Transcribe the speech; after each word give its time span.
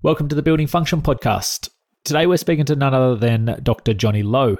Welcome 0.00 0.28
to 0.28 0.36
the 0.36 0.42
Building 0.42 0.68
Function 0.68 1.02
Podcast. 1.02 1.70
Today 2.04 2.28
we're 2.28 2.36
speaking 2.36 2.64
to 2.66 2.76
none 2.76 2.94
other 2.94 3.16
than 3.16 3.58
Dr. 3.64 3.94
Johnny 3.94 4.22
Lowe. 4.22 4.56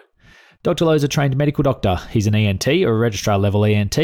Dr. 0.64 0.84
Lowe 0.84 0.94
is 0.94 1.04
a 1.04 1.08
trained 1.08 1.36
medical 1.36 1.62
doctor. 1.62 1.94
He's 2.10 2.26
an 2.26 2.34
ENT 2.34 2.66
or 2.66 2.90
a 2.90 2.98
registrar 2.98 3.38
level 3.38 3.64
ENT 3.64 3.96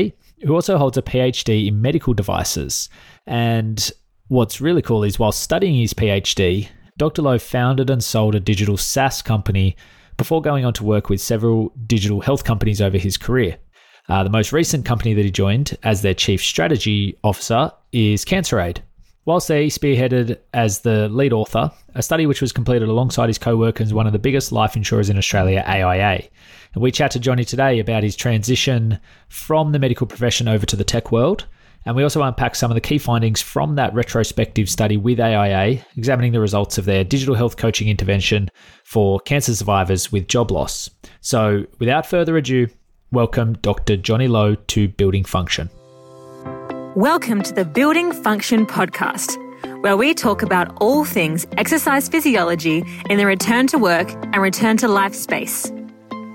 who 0.44 0.54
also 0.54 0.78
holds 0.78 0.96
a 0.96 1.02
PhD 1.02 1.66
in 1.66 1.82
medical 1.82 2.14
devices. 2.14 2.88
And 3.26 3.90
what's 4.28 4.60
really 4.60 4.80
cool 4.80 5.02
is 5.02 5.18
while 5.18 5.32
studying 5.32 5.74
his 5.74 5.92
PhD, 5.92 6.68
Dr. 6.98 7.22
Lowe 7.22 7.41
founded 7.41 7.91
and 7.91 8.03
sold 8.03 8.37
a 8.37 8.41
digital 8.41 8.77
SaaS 8.77 9.21
company 9.21 9.77
before 10.16 10.41
going 10.41 10.64
on 10.64 10.73
to 10.75 10.85
work 10.85 11.09
with 11.09 11.21
several 11.21 11.73
digital 11.89 12.21
health 12.21 12.45
companies 12.45 12.80
over 12.80 12.96
his 12.96 13.16
career. 13.16 13.59
Uh, 14.09 14.23
the 14.23 14.30
most 14.30 14.53
recent 14.53 14.85
company 14.85 15.14
that 15.14 15.25
he 15.25 15.32
joined 15.32 15.77
as 15.82 16.01
their 16.01 16.14
chief 16.14 16.41
strategy 16.41 17.19
officer 17.25 17.73
is 17.91 18.25
CancerAid, 18.25 18.82
Whilst 19.27 19.48
he 19.48 19.68
spearheaded 19.68 20.38
as 20.52 20.80
the 20.80 21.09
lead 21.09 21.32
author 21.32 21.70
a 21.95 22.02
study 22.02 22.27
which 22.27 22.43
was 22.43 22.52
completed 22.52 22.88
alongside 22.88 23.28
his 23.28 23.38
co 23.38 23.56
workers, 23.56 23.95
one 23.95 24.06
of 24.06 24.12
the 24.12 24.19
biggest 24.19 24.52
life 24.52 24.77
insurers 24.77 25.09
in 25.09 25.16
Australia, 25.16 25.64
AIA. 25.66 26.28
And 26.74 26.83
we 26.83 26.91
chat 26.91 27.12
to 27.12 27.20
Johnny 27.20 27.45
today 27.45 27.78
about 27.78 28.02
his 28.02 28.16
transition 28.16 28.98
from 29.28 29.73
the 29.73 29.78
medical 29.78 30.06
profession 30.06 30.48
over 30.48 30.66
to 30.66 30.77
the 30.77 30.84
tech 30.84 31.10
world. 31.10 31.47
And 31.87 31.95
we 31.97 32.02
also 32.02 32.23
unpack 32.23 32.55
some 32.55 32.70
of 32.70 32.74
the 32.74 32.80
key 32.80 32.98
findings 32.98 33.41
from 33.41 33.77
that 33.77 33.95
retrospective 33.95 34.69
study 34.69 34.97
with 34.97 35.20
AIA, 35.20 35.84
examining 35.97 36.33
the 36.33 36.41
results 36.41 36.78
of 36.78 36.86
their 36.86 37.05
digital 37.05 37.34
health 37.34 37.56
coaching 37.56 37.88
intervention 37.88 38.50
for 38.84 39.20
cancer 39.20 39.55
survivors 39.55 40.11
with 40.11 40.27
job 40.27 40.50
loss. 40.50 40.91
So, 41.20 41.66
without 41.78 42.06
further 42.06 42.36
ado, 42.36 42.69
welcome 43.12 43.55
Dr. 43.55 43.97
Johnny 43.97 44.28
Lowe 44.28 44.55
to 44.55 44.88
Building 44.88 45.25
Function. 45.25 45.70
Welcome 46.97 47.43
to 47.43 47.53
the 47.53 47.65
Building 47.65 48.12
Function 48.12 48.66
Podcast, 48.66 49.37
where 49.83 49.97
we 49.97 50.15
talk 50.15 50.43
about 50.43 50.80
all 50.80 51.05
things 51.05 51.45
exercise 51.59 52.09
physiology 52.09 52.84
in 53.11 53.19
the 53.19 53.27
return 53.27 53.67
to 53.67 53.79
work 53.79 54.09
and 54.12 54.37
return 54.37 54.77
to 54.77 54.87
life 54.87 55.12
space. 55.12 55.73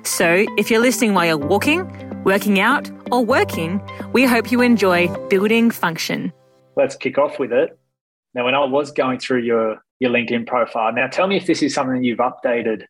So, 0.04 0.46
if 0.58 0.70
you're 0.70 0.82
listening 0.82 1.14
while 1.14 1.28
you're 1.28 1.38
walking, 1.38 1.88
working 2.26 2.60
out, 2.60 2.92
or 3.10 3.24
working, 3.24 3.82
we 4.12 4.26
hope 4.26 4.52
you 4.52 4.60
enjoy 4.60 5.08
Building 5.30 5.72
Function. 5.72 6.34
Let's 6.76 6.98
kick 6.98 7.18
off 7.18 7.40
with 7.40 7.54
it. 7.54 7.80
Now, 8.36 8.44
when 8.44 8.54
I 8.54 8.66
was 8.66 8.92
going 8.92 9.20
through 9.20 9.44
your, 9.44 9.82
your 10.00 10.12
LinkedIn 10.12 10.46
profile, 10.46 10.92
now 10.92 11.08
tell 11.08 11.28
me 11.28 11.38
if 11.38 11.46
this 11.46 11.64
is 11.64 11.73
something 11.73 12.04
you've 12.04 12.20
updated 12.20 12.84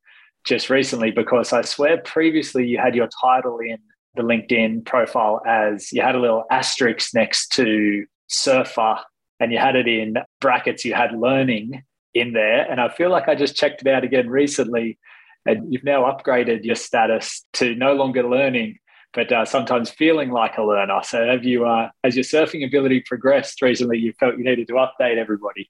just 0.44 0.72
recently, 0.72 1.11
because 1.11 1.54
I 1.54 1.61
swear 1.61 2.00
previously 2.00 2.66
you 2.66 2.80
had 2.80 2.95
your 2.95 3.09
title 3.22 3.59
in 3.59 3.78
the 4.15 4.23
LinkedIn 4.23 4.85
profile 4.85 5.41
as 5.47 5.91
you 5.91 6.02
had 6.02 6.15
a 6.15 6.19
little 6.19 6.43
asterisk 6.52 7.13
next 7.13 7.49
to 7.53 8.05
surfer 8.27 8.97
and 9.39 9.52
you 9.52 9.57
had 9.57 9.75
it 9.75 9.88
in 9.88 10.15
brackets, 10.41 10.83
you 10.83 10.93
had 10.93 11.13
learning 11.13 11.83
in 12.13 12.33
there. 12.33 12.69
And 12.69 12.81
I 12.81 12.89
feel 12.89 13.09
like 13.09 13.27
I 13.27 13.35
just 13.35 13.55
checked 13.55 13.81
it 13.81 13.87
out 13.87 14.03
again 14.03 14.30
recently. 14.30 14.97
And 15.45 15.71
you've 15.71 15.83
now 15.83 16.03
upgraded 16.03 16.65
your 16.65 16.75
status 16.75 17.45
to 17.53 17.75
no 17.75 17.93
longer 17.93 18.27
learning, 18.27 18.77
but 19.13 19.31
uh, 19.31 19.45
sometimes 19.45 19.89
feeling 19.89 20.31
like 20.31 20.57
a 20.57 20.63
learner. 20.63 20.99
So 21.03 21.25
have 21.25 21.45
you, 21.45 21.65
uh, 21.65 21.89
as 22.03 22.15
your 22.15 22.25
surfing 22.25 22.67
ability 22.67 23.03
progressed 23.05 23.61
recently, 23.61 23.97
you 23.97 24.13
felt 24.19 24.37
you 24.37 24.43
needed 24.43 24.67
to 24.67 24.73
update 24.73 25.17
everybody? 25.17 25.69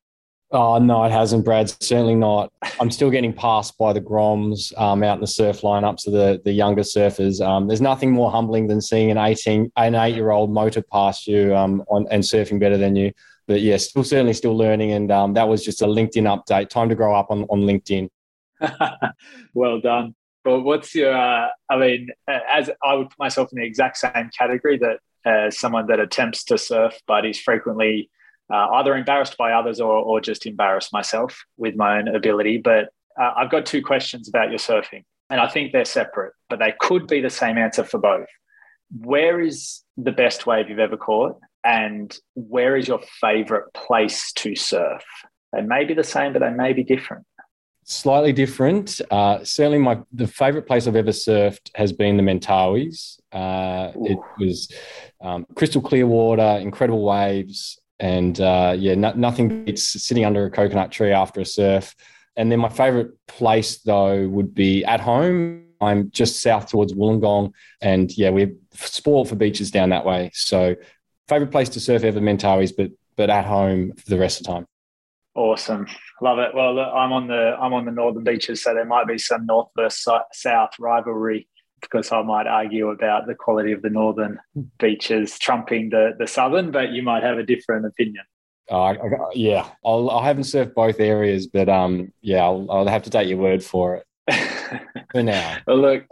Oh 0.52 0.80
no, 0.80 1.04
it 1.04 1.12
hasn't, 1.12 1.46
Brad. 1.46 1.70
Certainly 1.80 2.16
not. 2.16 2.52
I'm 2.80 2.90
still 2.90 3.12
getting 3.12 3.34
passed 3.34 3.78
by 3.78 3.94
the 3.94 4.02
Groms 4.02 4.76
um, 4.80 5.04
out 5.04 5.16
in 5.16 5.22
the 5.22 5.28
surf 5.28 5.62
lineups 5.62 6.08
of 6.08 6.14
the 6.14 6.42
the 6.44 6.52
younger 6.52 6.82
surfers. 6.82 7.46
Um, 7.46 7.68
there's 7.68 7.82
nothing 7.82 8.12
more 8.12 8.32
humbling 8.32 8.68
than 8.68 8.82
seeing 8.82 9.12
an 9.12 9.18
18, 9.20 9.72
an 9.76 9.96
eight 9.96 10.16
year 10.16 10.32
old 10.32 10.52
motor 10.52 10.82
past 10.82 11.28
you 11.28 11.56
um, 11.56 11.84
on 11.88 12.08
and 12.10 12.24
surfing 12.24 12.60
better 12.60 12.78
than 12.78 12.96
you. 12.96 13.12
But 13.48 13.62
yeah, 13.62 13.78
still 13.78 14.04
certainly 14.04 14.34
still 14.34 14.58
learning, 14.58 14.92
and 14.92 15.12
um, 15.12 15.34
that 15.36 15.48
was 15.48 15.64
just 15.64 15.84
a 15.84 15.86
LinkedIn 15.86 16.26
update. 16.26 16.70
Time 16.70 16.90
to 16.90 16.96
grow 16.96 17.16
up 17.16 17.30
on 17.30 17.44
on 17.44 17.62
LinkedIn. 17.62 18.10
well 19.54 19.80
done. 19.80 20.16
Well, 20.46 20.62
what's 20.62 20.96
your? 20.96 21.16
Uh, 21.16 21.50
I 21.70 21.78
mean, 21.78 22.10
uh, 22.28 22.40
as 22.52 22.72
I 22.84 22.96
would 22.96 23.10
put 23.10 23.20
myself 23.20 23.50
in 23.52 23.60
the 23.60 23.66
exact 23.66 23.98
same 23.98 24.32
category 24.36 24.80
that 24.80 25.00
uh, 25.26 25.52
someone 25.52 25.86
that 25.88 26.00
attempts 26.00 26.44
to 26.46 26.58
surf 26.58 27.00
but 27.06 27.26
is 27.26 27.40
frequently 27.40 28.10
uh, 28.52 28.68
either 28.74 28.96
embarrassed 28.96 29.38
by 29.38 29.52
others 29.52 29.80
or, 29.80 29.94
or 29.94 30.22
just 30.22 30.46
embarrassed 30.46 30.92
myself 30.94 31.44
with 31.58 31.76
my 31.76 31.98
own 31.98 32.08
ability. 32.08 32.58
But 32.58 32.90
uh, 33.20 33.34
I've 33.38 33.52
got 33.52 33.66
two 33.66 33.84
questions 33.84 34.28
about 34.28 34.50
your 34.50 34.60
surfing, 34.60 35.04
and 35.30 35.40
I 35.40 35.48
think 35.48 35.72
they're 35.72 35.86
separate, 35.86 36.34
but 36.50 36.60
they 36.60 36.74
could 36.80 37.08
be 37.08 37.22
the 37.22 37.30
same 37.30 37.58
answer 37.58 37.84
for 37.84 38.00
both. 38.00 38.28
Where 38.98 39.40
is 39.40 39.84
the 39.98 40.12
best 40.12 40.48
wave 40.48 40.70
you've 40.70 40.80
ever 40.80 40.98
caught? 40.98 41.40
And 41.64 42.16
where 42.36 42.78
is 42.78 42.88
your 42.88 43.02
favorite 43.20 43.74
place 43.74 44.32
to 44.34 44.56
surf? 44.56 45.04
They 45.52 45.62
may 45.62 45.84
be 45.84 45.94
the 45.94 46.04
same, 46.04 46.34
but 46.34 46.40
they 46.40 46.52
may 46.52 46.74
be 46.74 46.84
different. 46.84 47.26
Slightly 47.84 48.34
different. 48.34 49.02
Uh, 49.10 49.44
certainly, 49.44 49.80
my 49.80 50.00
the 50.12 50.28
favorite 50.28 50.68
place 50.68 50.86
I've 50.86 50.96
ever 50.96 51.12
surfed 51.12 51.72
has 51.74 51.92
been 51.92 52.18
the 52.18 52.24
Mentawais. 52.24 53.20
Uh, 53.32 53.92
it 54.06 54.20
was 54.38 54.72
um, 55.22 55.48
crystal 55.56 55.82
clear 55.82 56.06
water, 56.06 56.60
incredible 56.62 57.04
waves, 57.04 57.80
and 58.00 58.40
uh, 58.40 58.76
yeah, 58.78 58.96
no, 58.96 59.12
nothing 59.14 59.66
beats 59.66 59.84
sitting 59.84 60.26
under 60.26 60.46
a 60.46 60.52
coconut 60.52 60.92
tree 60.92 61.12
after 61.12 61.42
a 61.42 61.46
surf. 61.46 61.96
And 62.36 62.52
then 62.52 62.60
my 62.60 62.70
favorite 62.70 63.12
place 63.28 63.80
though 63.80 64.28
would 64.28 64.56
be 64.56 64.86
at 64.86 65.02
home. 65.02 65.66
I'm 65.82 66.12
just 66.12 66.42
south 66.42 66.70
towards 66.70 66.94
Wollongong, 66.94 67.54
and 67.82 68.16
yeah, 68.18 68.32
we're 68.32 68.54
spoiled 68.74 69.30
for 69.30 69.36
beaches 69.36 69.72
down 69.72 69.90
that 69.90 70.06
way. 70.06 70.30
So, 70.34 70.76
favorite 71.30 71.52
place 71.52 71.70
to 71.70 71.80
surf 71.80 72.04
ever, 72.04 72.20
Mentawais, 72.20 72.74
but 72.76 72.92
but 73.16 73.30
at 73.30 73.46
home 73.46 73.94
for 73.94 74.10
the 74.10 74.18
rest 74.18 74.42
of 74.42 74.48
the 74.48 74.54
time. 74.54 74.66
Awesome, 75.36 75.88
love 76.22 76.40
it. 76.40 76.54
Well, 76.54 76.78
I'm 76.80 77.14
on 77.14 77.28
the 77.28 77.56
I'm 77.58 77.74
on 77.74 77.86
the 77.86 77.92
northern 77.92 78.26
beaches, 78.26 78.62
so 78.62 78.74
there 78.74 78.84
might 78.84 79.08
be 79.08 79.18
some 79.18 79.46
north 79.46 79.70
versus 79.78 80.22
south 80.34 80.72
rivalry 80.80 81.48
because 81.82 82.12
I 82.12 82.22
might 82.22 82.48
argue 82.48 82.90
about 82.90 83.28
the 83.28 83.36
quality 83.36 83.72
of 83.72 83.82
the 83.82 83.90
northern 83.90 84.40
beaches 84.78 85.38
trumping 85.40 85.90
the, 85.90 86.16
the 86.18 86.28
southern, 86.28 86.72
but 86.72 86.92
you 86.92 87.04
might 87.04 87.24
have 87.24 87.38
a 87.38 87.44
different 87.44 87.86
opinion. 87.86 88.24
Uh, 88.70 88.94
yeah, 89.34 89.68
I'll, 89.84 90.10
I 90.12 90.26
haven't 90.26 90.44
surfed 90.44 90.76
both 90.76 91.00
areas, 91.00 91.48
but 91.48 91.68
um, 91.70 92.14
yeah, 92.22 92.44
I'll, 92.44 92.68
I'll 92.70 92.88
have 92.88 93.04
to 93.04 93.10
take 93.10 93.28
your 93.28 93.40
word 93.40 93.64
for 93.64 93.96
it 93.96 94.82
for 95.12 95.24
now. 95.24 95.58
well, 95.66 95.78
look, 95.78 96.06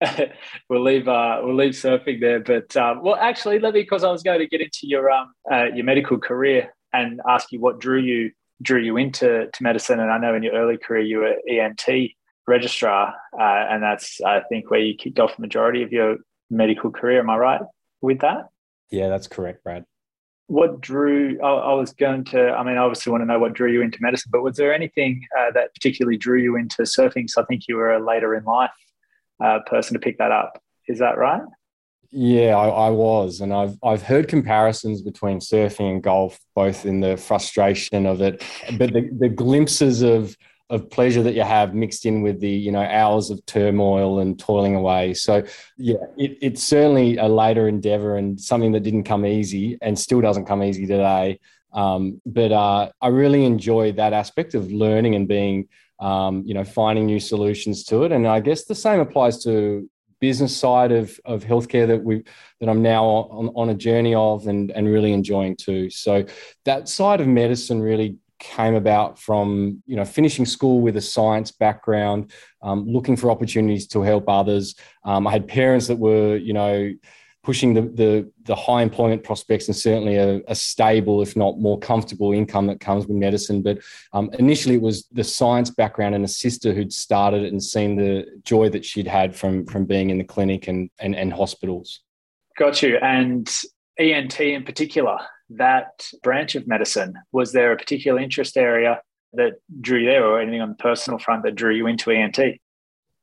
we'll 0.68 0.82
leave 0.82 1.08
uh, 1.08 1.40
we'll 1.42 1.56
leave 1.56 1.72
surfing 1.72 2.20
there, 2.20 2.40
but 2.40 2.76
um, 2.76 3.02
well, 3.02 3.14
actually, 3.14 3.58
let 3.58 3.72
me 3.72 3.80
because 3.80 4.04
I 4.04 4.10
was 4.10 4.22
going 4.22 4.40
to 4.40 4.46
get 4.46 4.60
into 4.60 4.80
your 4.82 5.10
um 5.10 5.32
uh, 5.50 5.66
your 5.74 5.84
medical 5.84 6.18
career 6.18 6.74
and 6.92 7.20
ask 7.28 7.50
you 7.52 7.60
what 7.60 7.78
drew 7.78 8.00
you 8.00 8.30
drew 8.60 8.80
you 8.80 8.96
into 8.96 9.48
to 9.50 9.62
medicine, 9.62 10.00
and 10.00 10.10
I 10.10 10.18
know 10.18 10.34
in 10.34 10.42
your 10.42 10.54
early 10.54 10.76
career 10.76 11.02
you 11.02 11.18
were 11.18 11.36
ENT 11.48 12.12
registrar, 12.46 13.14
uh, 13.38 13.66
and 13.70 13.82
that's 13.82 14.20
I 14.20 14.40
think 14.48 14.70
where 14.70 14.80
you 14.80 14.94
kicked 14.94 15.20
off 15.20 15.36
the 15.36 15.42
majority 15.42 15.82
of 15.82 15.92
your 15.92 16.16
medical 16.50 16.90
career. 16.90 17.20
Am 17.20 17.30
I 17.30 17.36
right 17.36 17.60
with 18.00 18.20
that? 18.20 18.48
Yeah, 18.90 19.08
that's 19.08 19.26
correct, 19.26 19.64
Brad. 19.64 19.84
What 20.48 20.80
drew? 20.80 21.38
I, 21.42 21.48
I 21.48 21.74
was 21.74 21.92
going 21.92 22.24
to. 22.26 22.50
I 22.50 22.62
mean, 22.62 22.76
I 22.76 22.80
obviously 22.80 23.10
want 23.10 23.22
to 23.22 23.26
know 23.26 23.38
what 23.38 23.54
drew 23.54 23.72
you 23.72 23.82
into 23.82 23.98
medicine, 24.00 24.30
but 24.32 24.42
was 24.42 24.56
there 24.56 24.74
anything 24.74 25.26
uh, 25.38 25.50
that 25.52 25.74
particularly 25.74 26.18
drew 26.18 26.40
you 26.40 26.56
into 26.56 26.82
surfing? 26.82 27.28
So 27.28 27.42
I 27.42 27.44
think 27.46 27.62
you 27.68 27.76
were 27.76 27.92
a 27.92 28.04
later 28.04 28.34
in 28.34 28.44
life 28.44 28.70
uh, 29.42 29.60
person 29.66 29.94
to 29.94 30.00
pick 30.00 30.18
that 30.18 30.32
up. 30.32 30.60
Is 30.88 30.98
that 30.98 31.16
right? 31.16 31.42
Yeah, 32.14 32.56
I, 32.58 32.68
I, 32.68 32.90
was, 32.90 33.40
and 33.40 33.54
I've 33.54 33.78
I've 33.82 34.02
heard 34.02 34.28
comparisons 34.28 35.00
between 35.00 35.38
surfing 35.38 35.92
and 35.92 36.02
golf, 36.02 36.38
both 36.54 36.84
in 36.84 37.00
the 37.00 37.16
frustration 37.16 38.04
of 38.04 38.20
it, 38.20 38.44
but 38.76 38.92
the, 38.92 39.08
the 39.18 39.30
glimpses 39.30 40.02
of 40.02 40.36
of 40.72 40.88
pleasure 40.88 41.22
that 41.22 41.34
you 41.34 41.42
have 41.42 41.74
mixed 41.74 42.06
in 42.06 42.22
with 42.22 42.40
the 42.40 42.50
you 42.50 42.72
know 42.72 42.82
hours 42.82 43.30
of 43.30 43.44
turmoil 43.44 44.20
and 44.20 44.38
toiling 44.38 44.74
away. 44.74 45.12
So 45.12 45.44
yeah 45.76 46.04
it, 46.16 46.38
it's 46.40 46.62
certainly 46.62 47.18
a 47.18 47.28
later 47.28 47.68
endeavor 47.68 48.16
and 48.16 48.40
something 48.40 48.72
that 48.72 48.82
didn't 48.82 49.04
come 49.04 49.26
easy 49.26 49.76
and 49.82 49.98
still 49.98 50.22
doesn't 50.22 50.46
come 50.46 50.62
easy 50.62 50.86
today. 50.86 51.38
Um, 51.74 52.20
but 52.26 52.52
uh, 52.52 52.90
i 53.00 53.08
really 53.08 53.44
enjoy 53.44 53.92
that 53.92 54.12
aspect 54.12 54.54
of 54.54 54.70
learning 54.70 55.14
and 55.14 55.26
being 55.28 55.68
um, 56.00 56.42
you 56.44 56.54
know 56.54 56.64
finding 56.64 57.06
new 57.06 57.20
solutions 57.20 57.84
to 57.84 58.04
it. 58.04 58.10
And 58.12 58.26
i 58.26 58.40
guess 58.40 58.64
the 58.64 58.74
same 58.74 59.00
applies 59.00 59.44
to 59.44 59.88
business 60.22 60.56
side 60.56 60.92
of, 60.92 61.18
of 61.24 61.44
healthcare 61.44 61.86
that 61.88 62.02
we 62.02 62.22
that 62.60 62.68
I'm 62.68 62.80
now 62.80 63.04
on, 63.04 63.50
on 63.56 63.70
a 63.70 63.74
journey 63.74 64.14
of 64.14 64.46
and, 64.46 64.70
and 64.70 64.86
really 64.86 65.12
enjoying 65.12 65.56
too. 65.56 65.90
So 65.90 66.24
that 66.64 66.88
side 66.88 67.20
of 67.20 67.26
medicine 67.26 67.82
really 67.82 68.18
came 68.42 68.74
about 68.74 69.18
from 69.18 69.82
you 69.86 69.96
know 69.96 70.04
finishing 70.04 70.44
school 70.44 70.80
with 70.80 70.96
a 70.96 71.00
science 71.00 71.52
background, 71.52 72.32
um, 72.60 72.86
looking 72.86 73.16
for 73.16 73.30
opportunities 73.30 73.86
to 73.86 74.02
help 74.02 74.28
others. 74.28 74.74
Um, 75.04 75.26
I 75.26 75.30
had 75.30 75.46
parents 75.46 75.86
that 75.86 75.98
were 75.98 76.36
you 76.36 76.52
know 76.52 76.92
pushing 77.44 77.72
the 77.72 77.82
the, 77.82 78.30
the 78.42 78.54
high 78.54 78.82
employment 78.82 79.22
prospects 79.22 79.68
and 79.68 79.76
certainly 79.76 80.16
a, 80.16 80.40
a, 80.48 80.54
stable, 80.54 81.22
if 81.22 81.36
not 81.36 81.58
more 81.58 81.78
comfortable 81.78 82.32
income 82.32 82.66
that 82.66 82.80
comes 82.80 83.06
with 83.06 83.16
medicine. 83.16 83.62
But 83.62 83.78
um, 84.12 84.30
initially, 84.38 84.76
it 84.76 84.82
was 84.82 85.06
the 85.12 85.24
science 85.24 85.70
background 85.70 86.14
and 86.14 86.24
a 86.24 86.28
sister 86.28 86.72
who'd 86.72 86.92
started 86.92 87.44
it 87.44 87.52
and 87.52 87.62
seen 87.62 87.96
the 87.96 88.26
joy 88.44 88.68
that 88.70 88.84
she'd 88.84 89.06
had 89.06 89.34
from 89.36 89.66
from 89.66 89.84
being 89.84 90.10
in 90.10 90.18
the 90.18 90.24
clinic 90.24 90.66
and 90.66 90.90
and, 90.98 91.14
and 91.14 91.32
hospitals. 91.32 92.00
Got 92.58 92.82
you. 92.82 92.98
And 92.98 93.48
ENT 93.98 94.40
in 94.40 94.64
particular, 94.64 95.18
that 95.50 96.06
branch 96.22 96.54
of 96.54 96.66
medicine? 96.66 97.14
Was 97.32 97.52
there 97.52 97.72
a 97.72 97.76
particular 97.76 98.20
interest 98.20 98.56
area 98.56 99.00
that 99.34 99.54
drew 99.80 100.00
you 100.00 100.06
there 100.06 100.26
or 100.26 100.40
anything 100.40 100.60
on 100.60 100.70
the 100.70 100.74
personal 100.76 101.18
front 101.18 101.42
that 101.44 101.54
drew 101.54 101.74
you 101.74 101.86
into 101.86 102.10
ENT? 102.10 102.38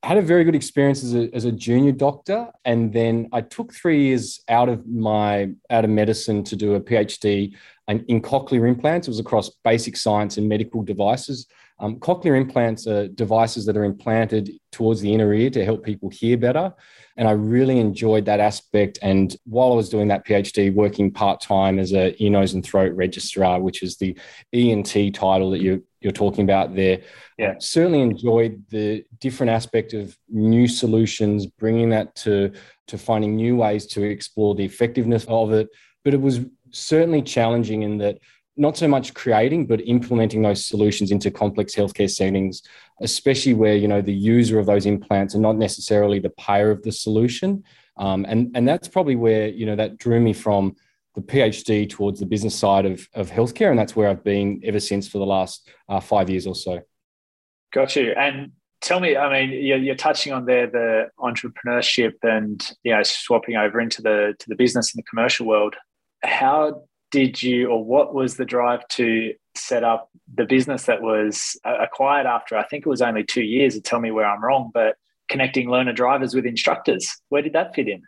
I 0.01 0.07
had 0.07 0.17
a 0.17 0.21
very 0.21 0.45
good 0.45 0.55
experience 0.55 1.03
as 1.03 1.13
a, 1.13 1.29
as 1.35 1.43
a 1.43 1.51
junior 1.51 1.91
doctor. 1.91 2.47
And 2.63 2.93
then 2.93 3.27
I 3.33 3.41
took 3.41 3.73
three 3.73 4.05
years 4.05 4.41
out 4.47 4.69
of 4.69 4.87
my 4.87 5.51
out 5.69 5.83
of 5.83 5.89
medicine 5.89 6.43
to 6.45 6.55
do 6.55 6.75
a 6.75 6.79
PhD 6.79 7.53
in, 7.89 8.21
cochlear 8.21 8.67
implants. 8.67 9.07
It 9.07 9.11
was 9.11 9.19
across 9.19 9.49
basic 9.63 9.97
science 9.97 10.37
and 10.37 10.47
medical 10.47 10.83
devices. 10.83 11.47
Um, 11.79 11.97
cochlear 11.99 12.37
implants 12.37 12.87
are 12.87 13.07
devices 13.07 13.65
that 13.65 13.75
are 13.75 13.83
implanted 13.83 14.51
towards 14.71 15.01
the 15.01 15.13
inner 15.13 15.33
ear 15.33 15.49
to 15.51 15.65
help 15.65 15.83
people 15.83 16.09
hear 16.09 16.37
better. 16.37 16.73
And 17.19 17.27
I 17.27 17.31
really 17.31 17.79
enjoyed 17.79 18.23
that 18.25 18.39
aspect. 18.39 18.97
And 19.01 19.35
while 19.43 19.73
I 19.73 19.75
was 19.75 19.89
doing 19.89 20.07
that 20.07 20.25
PhD, 20.25 20.73
working 20.73 21.11
part 21.11 21.41
time 21.41 21.77
as 21.77 21.91
a 21.91 22.15
ear, 22.23 22.29
nose, 22.29 22.53
and 22.53 22.63
throat 22.63 22.93
registrar, 22.95 23.59
which 23.59 23.83
is 23.83 23.97
the 23.97 24.17
ENT 24.53 25.13
title 25.13 25.51
that 25.51 25.59
you, 25.59 25.83
you're 25.99 26.13
talking 26.13 26.45
about 26.45 26.75
there, 26.75 27.01
yeah. 27.37 27.55
certainly 27.59 27.99
enjoyed 27.99 28.63
the 28.69 29.03
different 29.19 29.49
aspect 29.49 29.93
of 29.93 30.17
new 30.29 30.65
solutions, 30.65 31.45
bringing 31.45 31.89
that 31.89 32.15
to, 32.15 32.53
to 32.87 32.97
finding 32.97 33.35
new 33.35 33.57
ways 33.57 33.85
to 33.87 34.01
explore 34.01 34.55
the 34.55 34.63
effectiveness 34.63 35.25
of 35.27 35.51
it. 35.51 35.67
But 36.05 36.13
it 36.13 36.21
was 36.21 36.39
certainly 36.71 37.21
challenging 37.21 37.83
in 37.83 37.97
that 37.97 38.19
not 38.59 38.77
so 38.77 38.87
much 38.87 39.13
creating 39.13 39.65
but 39.65 39.81
implementing 39.87 40.41
those 40.41 40.65
solutions 40.65 41.11
into 41.11 41.31
complex 41.31 41.73
healthcare 41.73 42.09
settings 42.09 42.61
especially 43.01 43.53
where 43.53 43.75
you 43.75 43.87
know 43.87 44.01
the 44.01 44.13
user 44.13 44.59
of 44.59 44.65
those 44.65 44.85
implants 44.85 45.35
are 45.35 45.39
not 45.39 45.57
necessarily 45.57 46.19
the 46.19 46.29
payer 46.31 46.71
of 46.71 46.83
the 46.83 46.91
solution. 46.91 47.63
Um, 47.97 48.25
and 48.27 48.51
and 48.55 48.67
that's 48.67 48.87
probably 48.87 49.15
where 49.15 49.47
you 49.47 49.65
know 49.65 49.75
that 49.75 49.97
drew 49.97 50.19
me 50.19 50.33
from 50.33 50.75
the 51.15 51.21
phd 51.21 51.89
towards 51.89 52.19
the 52.19 52.25
business 52.25 52.55
side 52.55 52.85
of, 52.85 53.09
of 53.15 53.31
healthcare 53.31 53.71
and 53.71 53.79
that's 53.79 53.95
where 53.95 54.07
i've 54.07 54.23
been 54.23 54.61
ever 54.63 54.79
since 54.79 55.07
for 55.07 55.17
the 55.17 55.25
last 55.25 55.67
uh, 55.89 55.99
five 55.99 56.29
years 56.29 56.45
or 56.45 56.55
so. 56.55 56.79
Got 57.73 57.95
you. 57.95 58.11
And 58.11 58.51
tell 58.81 59.01
me 59.01 59.17
i 59.17 59.29
mean 59.29 59.51
you're, 59.65 59.77
you're 59.77 59.95
touching 59.95 60.31
on 60.31 60.45
there 60.45 60.67
the 60.67 61.07
entrepreneurship 61.19 62.13
and 62.23 62.71
you 62.83 62.93
know 62.93 63.03
swapping 63.03 63.55
over 63.55 63.81
into 63.81 64.01
the 64.01 64.33
to 64.39 64.45
the 64.47 64.55
business 64.55 64.93
and 64.93 64.99
the 64.99 65.09
commercial 65.09 65.45
world. 65.45 65.75
How 66.23 66.83
did 67.11 67.41
you, 67.41 67.69
or 67.69 67.83
what 67.83 68.13
was 68.13 68.35
the 68.35 68.45
drive 68.45 68.87
to 68.89 69.33
set 69.55 69.83
up 69.83 70.09
the 70.33 70.45
business 70.45 70.83
that 70.83 71.01
was 71.01 71.59
acquired 71.65 72.25
after, 72.25 72.55
I 72.55 72.63
think 72.63 72.85
it 72.85 72.89
was 72.89 73.01
only 73.01 73.23
two 73.23 73.43
years, 73.43 73.75
and 73.75 73.83
tell 73.83 73.99
me 73.99 74.11
where 74.11 74.25
I'm 74.25 74.43
wrong, 74.43 74.71
but 74.73 74.95
connecting 75.29 75.69
learner 75.69 75.93
drivers 75.93 76.33
with 76.33 76.45
instructors? 76.45 77.09
Where 77.29 77.41
did 77.41 77.53
that 77.53 77.73
fit 77.73 77.87
in? 77.87 78.03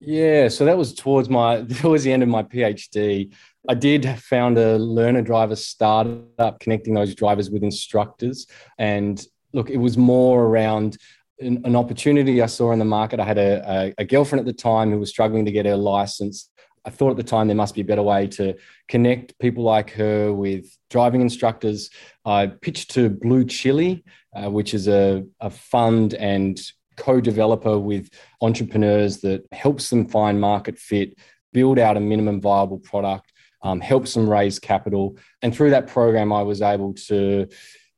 Yeah, 0.00 0.48
so 0.48 0.64
that 0.64 0.78
was 0.78 0.94
towards 0.94 1.28
my 1.28 1.62
towards 1.80 2.04
the 2.04 2.12
end 2.12 2.22
of 2.22 2.28
my 2.28 2.42
PhD. 2.42 3.32
I 3.68 3.74
did 3.74 4.06
found 4.20 4.56
a 4.56 4.78
learner 4.78 5.22
driver 5.22 5.56
startup 5.56 6.60
connecting 6.60 6.94
those 6.94 7.14
drivers 7.14 7.50
with 7.50 7.62
instructors, 7.62 8.46
and 8.78 9.24
look, 9.52 9.70
it 9.70 9.78
was 9.78 9.98
more 9.98 10.44
around 10.44 10.98
an, 11.40 11.62
an 11.64 11.76
opportunity 11.76 12.40
I 12.42 12.46
saw 12.46 12.72
in 12.72 12.78
the 12.78 12.84
market. 12.84 13.20
I 13.20 13.24
had 13.24 13.38
a, 13.38 13.62
a, 13.70 13.94
a 13.98 14.04
girlfriend 14.04 14.40
at 14.40 14.46
the 14.46 14.52
time 14.52 14.90
who 14.90 14.98
was 14.98 15.10
struggling 15.10 15.44
to 15.46 15.52
get 15.52 15.66
her 15.66 15.76
license, 15.76 16.50
I 16.88 16.90
thought 16.90 17.10
at 17.10 17.18
the 17.18 17.22
time 17.22 17.48
there 17.48 17.54
must 17.54 17.74
be 17.74 17.82
a 17.82 17.84
better 17.84 18.02
way 18.02 18.26
to 18.28 18.56
connect 18.88 19.38
people 19.38 19.62
like 19.62 19.90
her 19.90 20.32
with 20.32 20.74
driving 20.88 21.20
instructors. 21.20 21.90
I 22.24 22.46
pitched 22.46 22.92
to 22.92 23.10
BlueChilli, 23.10 24.02
uh, 24.34 24.50
which 24.50 24.72
is 24.72 24.88
a, 24.88 25.26
a 25.38 25.50
fund 25.50 26.14
and 26.14 26.58
co 26.96 27.20
developer 27.20 27.78
with 27.78 28.08
entrepreneurs 28.40 29.18
that 29.18 29.44
helps 29.52 29.90
them 29.90 30.08
find 30.08 30.40
market 30.40 30.78
fit, 30.78 31.18
build 31.52 31.78
out 31.78 31.98
a 31.98 32.00
minimum 32.00 32.40
viable 32.40 32.78
product, 32.78 33.34
um, 33.60 33.82
helps 33.82 34.14
them 34.14 34.26
raise 34.26 34.58
capital. 34.58 35.18
And 35.42 35.54
through 35.54 35.68
that 35.72 35.88
program, 35.88 36.32
I 36.32 36.40
was 36.40 36.62
able 36.62 36.94
to, 37.08 37.48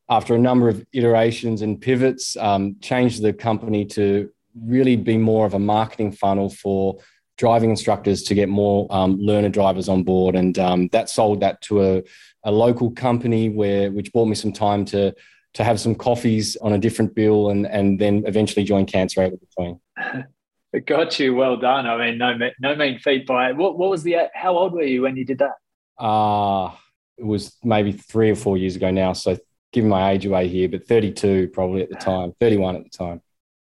after 0.08 0.34
a 0.34 0.38
number 0.38 0.69
of 0.69 0.84
iterations 0.93 1.62
and 1.62 1.81
pivots, 1.81 2.36
um, 2.38 2.75
change 2.81 3.20
the 3.20 3.32
company 3.32 3.84
to 3.84 4.31
really 4.60 4.96
be 4.96 5.16
more 5.16 5.46
of 5.46 5.54
a 5.54 5.60
marketing 5.60 6.10
funnel 6.10 6.50
for 6.50 6.98
driving 7.40 7.70
instructors 7.70 8.22
to 8.22 8.34
get 8.34 8.50
more 8.50 8.87
um, 8.90 9.16
learner 9.19 9.48
drivers 9.48 9.88
on 9.88 10.02
board, 10.02 10.37
and 10.37 10.58
um, 10.58 10.88
that 10.88 11.08
sold 11.08 11.40
that 11.40 11.58
to 11.62 11.82
a, 11.82 12.02
a 12.44 12.52
local 12.52 12.90
company 12.90 13.48
where 13.48 13.90
which 13.90 14.12
bought 14.12 14.26
me 14.26 14.34
some 14.34 14.52
time 14.52 14.84
to 14.84 15.14
to 15.54 15.64
have 15.64 15.81
some 15.81 15.94
coffees 15.94 16.54
on 16.56 16.75
a 16.75 16.78
different 16.78 17.14
bill, 17.14 17.48
and 17.48 17.66
and 17.66 17.98
then 17.98 18.25
eventually 18.26 18.62
join 18.62 18.84
Cancer 18.84 19.22
Aid 19.22 19.32
between. 19.40 19.81
Got 20.87 21.19
you. 21.19 21.34
Well 21.34 21.56
done. 21.56 21.87
I 21.87 21.96
mean, 21.96 22.19
no 22.19 22.37
no 22.60 22.76
mean 22.76 22.98
feat 22.98 23.26
by 23.26 23.52
what 23.52 23.78
what 23.78 23.88
was 23.88 24.02
the 24.02 24.16
how 24.34 24.54
old 24.58 24.75
were 24.75 24.82
you 24.82 25.02
when 25.02 25.16
you 25.16 25.25
did 25.25 25.38
that? 25.38 25.54
Ah, 25.98 26.75
uh, 26.75 26.76
it 27.16 27.25
was 27.25 27.56
maybe 27.64 27.93
three 27.93 28.31
or 28.31 28.36
four 28.36 28.58
years 28.58 28.76
ago 28.76 28.90
now. 28.90 29.14
So 29.14 29.38
giving 29.72 29.88
my 29.88 30.10
age 30.10 30.26
away 30.26 30.46
here, 30.48 30.69
but 30.69 30.86
32 30.86 31.48
probably 31.54 31.82
at 31.82 31.88
the 31.88 31.96
time, 31.96 32.34
31 32.38 32.76
at 32.76 32.84
the 32.84 32.90
time. 32.90 33.22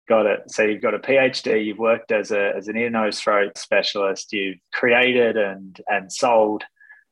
Got 0.08 0.26
it. 0.26 0.50
So 0.50 0.62
you've 0.62 0.82
got 0.82 0.94
a 0.94 0.98
PhD, 0.98 1.64
you've 1.64 1.78
worked 1.78 2.12
as 2.12 2.30
a 2.30 2.52
as 2.54 2.68
an 2.68 2.76
ear, 2.76 2.90
nose, 2.90 3.20
throat 3.20 3.56
specialist, 3.56 4.32
you've 4.32 4.58
created 4.72 5.36
and 5.36 5.80
and 5.88 6.12
sold 6.12 6.64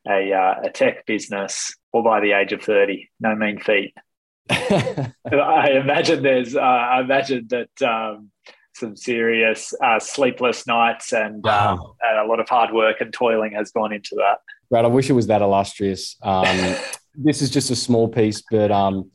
a 0.07 0.33
uh, 0.33 0.61
a 0.65 0.71
tech 0.71 1.07
business 1.07 1.75
all 1.93 2.03
by 2.03 2.21
the 2.21 2.33
age 2.33 2.53
of 2.53 2.63
30. 2.63 3.09
No 3.21 3.35
mean 3.35 3.59
feat. 3.59 3.95
I 4.51 5.71
imagine 5.73 6.23
there's 6.23 6.55
uh, 6.55 6.61
I 6.61 7.01
imagine 7.01 7.49
that 7.49 7.83
um, 7.83 8.31
some 8.75 8.97
serious 8.97 9.73
uh, 9.83 9.99
sleepless 9.99 10.67
nights 10.67 11.13
and, 11.13 11.47
um, 11.47 11.95
and 12.03 12.19
a 12.19 12.25
lot 12.25 12.41
of 12.41 12.49
hard 12.49 12.73
work 12.73 13.01
and 13.01 13.13
toiling 13.13 13.53
has 13.53 13.71
gone 13.71 13.93
into 13.93 14.15
that. 14.17 14.39
Brad, 14.71 14.85
I 14.85 14.89
wish 14.89 15.11
it 15.11 15.13
was 15.13 15.27
that 15.27 15.43
illustrious. 15.43 16.17
Um, 16.23 16.75
this 17.15 17.43
is 17.43 17.51
just 17.51 17.71
a 17.71 17.77
small 17.77 18.09
piece, 18.09 18.43
but 18.51 18.71
um, 18.71 19.11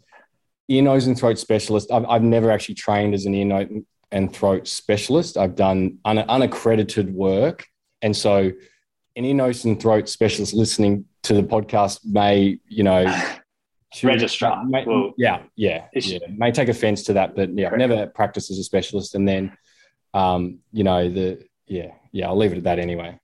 ear, 0.70 0.82
nose, 0.82 1.08
and 1.08 1.18
throat 1.18 1.40
specialist. 1.40 1.92
I've, 1.92 2.06
I've 2.06 2.24
never 2.24 2.52
actually 2.52 2.76
trained 2.76 3.14
as 3.14 3.26
an 3.26 3.34
ear, 3.34 3.46
nose, 3.46 3.68
and 4.12 4.34
throat 4.34 4.68
specialist. 4.68 5.38
I've 5.38 5.56
done 5.56 6.00
un, 6.06 6.20
unaccredited 6.20 7.14
work. 7.14 7.66
And 8.02 8.16
so, 8.16 8.52
an 9.16 9.26
ear, 9.26 9.34
nose, 9.34 9.66
and 9.66 9.82
throat 9.82 10.10
specialist 10.10 10.54
listening 10.54 11.06
to 11.24 11.34
the 11.34 11.44
podcast 11.44 12.06
may, 12.06 12.60
you 12.68 12.84
know, 12.84 13.06
registrar. 14.04 14.64
May, 14.66 14.86
well, 14.86 15.14
yeah, 15.18 15.44
yeah, 15.56 15.86
yeah. 15.94 16.20
May 16.30 16.52
take 16.52 16.70
offense 16.70 17.04
to 17.04 17.14
that, 17.14 17.36
but 17.36 17.58
yeah, 17.58 17.70
I've 17.72 17.78
never 17.78 18.08
practiced 18.08 18.52
as 18.52 18.60
a 18.60 18.64
specialist. 18.64 19.16
And 19.16 19.28
then, 19.28 19.58
um, 20.14 20.60
you 20.72 20.84
know, 20.84 21.10
the, 21.10 21.46
yeah, 21.66 21.92
yeah, 22.12 22.28
I'll 22.28 22.38
leave 22.38 22.54
it 22.54 22.58
at 22.58 22.64
that 22.64 22.80
anyway. 22.80 23.20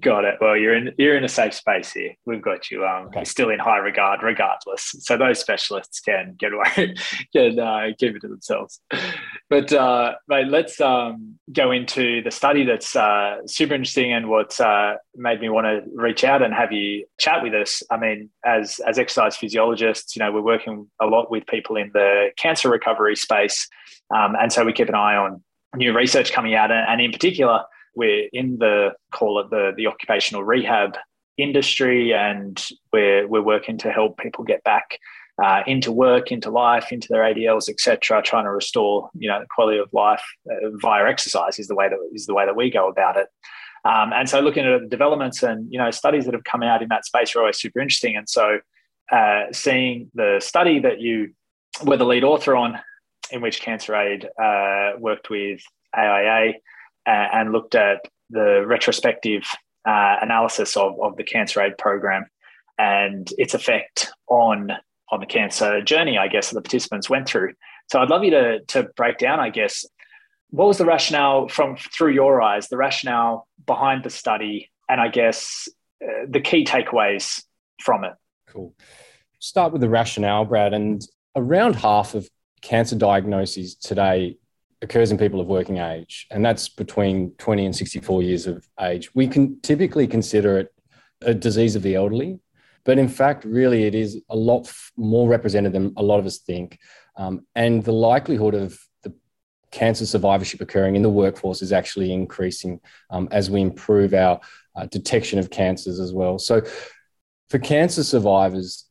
Got 0.00 0.26
it. 0.26 0.34
Well, 0.42 0.58
you're 0.58 0.74
in 0.74 0.92
you're 0.98 1.16
in 1.16 1.24
a 1.24 1.28
safe 1.28 1.54
space 1.54 1.90
here. 1.90 2.14
We've 2.26 2.42
got 2.42 2.70
you. 2.70 2.84
Um, 2.84 3.06
okay. 3.06 3.24
still 3.24 3.48
in 3.48 3.58
high 3.58 3.78
regard, 3.78 4.22
regardless. 4.22 4.94
So 5.00 5.16
those 5.16 5.40
specialists 5.40 6.00
can 6.00 6.36
get 6.38 6.52
away, 6.52 6.94
can 7.32 7.58
uh, 7.58 7.86
keep 7.98 8.14
it 8.14 8.20
to 8.20 8.28
themselves. 8.28 8.80
But 9.48 9.72
uh, 9.72 10.16
mate, 10.28 10.48
let's 10.48 10.82
um, 10.82 11.38
go 11.50 11.70
into 11.70 12.22
the 12.22 12.30
study 12.30 12.64
that's 12.64 12.94
uh, 12.94 13.38
super 13.46 13.72
interesting 13.72 14.12
and 14.12 14.28
what's 14.28 14.60
uh, 14.60 14.96
made 15.16 15.40
me 15.40 15.48
want 15.48 15.64
to 15.64 15.82
reach 15.94 16.24
out 16.24 16.42
and 16.42 16.52
have 16.52 16.72
you 16.72 17.06
chat 17.18 17.42
with 17.42 17.54
us. 17.54 17.82
I 17.90 17.96
mean, 17.96 18.28
as 18.44 18.80
as 18.86 18.98
exercise 18.98 19.36
physiologists, 19.36 20.14
you 20.14 20.20
know, 20.20 20.30
we're 20.30 20.42
working 20.42 20.90
a 21.00 21.06
lot 21.06 21.30
with 21.30 21.46
people 21.46 21.76
in 21.76 21.90
the 21.94 22.32
cancer 22.36 22.68
recovery 22.68 23.16
space, 23.16 23.66
um, 24.14 24.36
and 24.38 24.52
so 24.52 24.62
we 24.62 24.74
keep 24.74 24.90
an 24.90 24.94
eye 24.94 25.16
on 25.16 25.42
new 25.74 25.96
research 25.96 26.32
coming 26.32 26.54
out, 26.54 26.70
and 26.70 27.00
in 27.00 27.12
particular 27.12 27.62
we're 27.94 28.28
in 28.32 28.58
the 28.58 28.94
call 29.12 29.40
it 29.40 29.50
the 29.50 29.72
the 29.76 29.86
occupational 29.86 30.44
rehab 30.44 30.96
industry, 31.38 32.12
and 32.12 32.62
we're 32.92 33.26
we're 33.26 33.42
working 33.42 33.78
to 33.78 33.90
help 33.90 34.18
people 34.18 34.44
get 34.44 34.62
back 34.64 34.98
uh, 35.42 35.62
into 35.66 35.90
work, 35.92 36.30
into 36.30 36.50
life, 36.50 36.92
into 36.92 37.08
their 37.08 37.22
ADLs, 37.22 37.68
etc. 37.68 38.22
Trying 38.22 38.44
to 38.44 38.50
restore 38.50 39.10
you 39.14 39.28
know 39.28 39.40
the 39.40 39.46
quality 39.54 39.78
of 39.78 39.88
life 39.92 40.22
uh, 40.50 40.70
via 40.74 41.06
exercise 41.06 41.58
is 41.58 41.68
the 41.68 41.74
way 41.74 41.88
that 41.88 41.98
is 42.12 42.26
the 42.26 42.34
way 42.34 42.46
that 42.46 42.56
we 42.56 42.70
go 42.70 42.88
about 42.88 43.16
it. 43.16 43.28
Um, 43.84 44.12
and 44.12 44.28
so 44.28 44.40
looking 44.40 44.66
at 44.66 44.80
the 44.82 44.86
developments 44.86 45.42
and 45.42 45.66
you 45.72 45.78
know 45.78 45.90
studies 45.90 46.24
that 46.26 46.34
have 46.34 46.44
come 46.44 46.62
out 46.62 46.82
in 46.82 46.88
that 46.88 47.04
space 47.04 47.34
are 47.34 47.40
always 47.40 47.58
super 47.58 47.80
interesting. 47.80 48.16
And 48.16 48.28
so 48.28 48.60
uh, 49.10 49.46
seeing 49.52 50.10
the 50.14 50.38
study 50.40 50.78
that 50.80 51.00
you 51.00 51.32
were 51.84 51.96
the 51.96 52.04
lead 52.04 52.24
author 52.24 52.56
on, 52.56 52.78
in 53.30 53.40
which 53.40 53.60
Cancer 53.60 53.96
Aid 53.96 54.28
uh, 54.40 54.92
worked 54.98 55.30
with 55.30 55.60
AIA 55.96 56.54
and 57.10 57.52
looked 57.52 57.74
at 57.74 58.06
the 58.30 58.64
retrospective 58.66 59.42
uh, 59.86 60.16
analysis 60.20 60.76
of, 60.76 61.00
of 61.00 61.16
the 61.16 61.24
Cancer 61.24 61.60
Aid 61.60 61.78
program 61.78 62.26
and 62.78 63.32
its 63.38 63.54
effect 63.54 64.10
on 64.28 64.72
on 65.12 65.18
the 65.18 65.26
cancer 65.26 65.82
journey, 65.82 66.16
I 66.18 66.28
guess, 66.28 66.50
that 66.50 66.54
the 66.54 66.62
participants 66.62 67.10
went 67.10 67.26
through. 67.26 67.54
So 67.90 68.00
I'd 68.00 68.08
love 68.10 68.24
you 68.24 68.30
to 68.30 68.60
to 68.68 68.84
break 68.96 69.18
down, 69.18 69.40
I 69.40 69.50
guess, 69.50 69.84
what 70.50 70.68
was 70.68 70.78
the 70.78 70.86
rationale 70.86 71.48
from 71.48 71.76
through 71.76 72.12
your 72.12 72.40
eyes, 72.42 72.68
the 72.68 72.76
rationale 72.76 73.46
behind 73.66 74.04
the 74.04 74.10
study, 74.10 74.70
and 74.88 75.00
I 75.00 75.08
guess 75.08 75.68
uh, 76.02 76.26
the 76.28 76.40
key 76.40 76.64
takeaways 76.64 77.42
from 77.80 78.04
it. 78.04 78.12
Cool. 78.46 78.74
Start 79.38 79.72
with 79.72 79.80
the 79.80 79.88
rationale, 79.88 80.44
Brad, 80.44 80.72
and 80.74 81.06
around 81.34 81.76
half 81.76 82.14
of 82.14 82.28
cancer 82.62 82.96
diagnoses 82.96 83.74
today 83.74 84.36
occurs 84.82 85.10
in 85.10 85.18
people 85.18 85.40
of 85.40 85.46
working 85.46 85.78
age, 85.78 86.26
and 86.30 86.44
that's 86.44 86.68
between 86.68 87.32
20 87.32 87.66
and 87.66 87.76
64 87.76 88.22
years 88.22 88.46
of 88.46 88.66
age. 88.80 89.14
We 89.14 89.28
can 89.28 89.60
typically 89.60 90.06
consider 90.06 90.58
it 90.58 90.74
a 91.22 91.34
disease 91.34 91.76
of 91.76 91.82
the 91.82 91.94
elderly. 91.94 92.40
But 92.84 92.98
in 92.98 93.08
fact, 93.08 93.44
really, 93.44 93.84
it 93.84 93.94
is 93.94 94.22
a 94.30 94.36
lot 94.36 94.72
more 94.96 95.28
represented 95.28 95.72
than 95.72 95.92
a 95.96 96.02
lot 96.02 96.18
of 96.18 96.26
us 96.26 96.38
think. 96.38 96.78
Um, 97.16 97.46
and 97.54 97.84
the 97.84 97.92
likelihood 97.92 98.54
of 98.54 98.78
the 99.02 99.12
cancer 99.70 100.06
survivorship 100.06 100.60
occurring 100.60 100.96
in 100.96 101.02
the 101.02 101.10
workforce 101.10 101.60
is 101.60 101.72
actually 101.72 102.12
increasing 102.12 102.80
um, 103.10 103.28
as 103.30 103.50
we 103.50 103.60
improve 103.60 104.14
our 104.14 104.40
uh, 104.76 104.86
detection 104.86 105.38
of 105.38 105.50
cancers 105.50 106.00
as 106.00 106.12
well. 106.12 106.38
So, 106.38 106.62
for 107.50 107.58
cancer 107.58 108.04
survivors, 108.04 108.86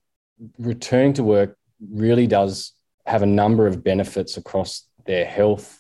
returning 0.58 1.14
to 1.14 1.24
work 1.24 1.58
really 1.92 2.28
does 2.28 2.74
have 3.06 3.24
a 3.24 3.26
number 3.26 3.66
of 3.66 3.84
benefits 3.84 4.38
across 4.38 4.84
their 5.06 5.26
health, 5.26 5.79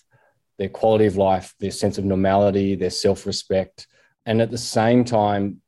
their 0.59 0.69
quality 0.69 1.05
of 1.05 1.17
life, 1.17 1.55
their 1.59 1.71
sense 1.71 1.97
of 1.97 2.05
normality, 2.05 2.75
their 2.75 2.91
self 2.91 3.25
respect. 3.25 3.87
And 4.27 4.41
at 4.41 4.51
the 4.51 4.57
same 4.57 5.03
time, 5.03 5.61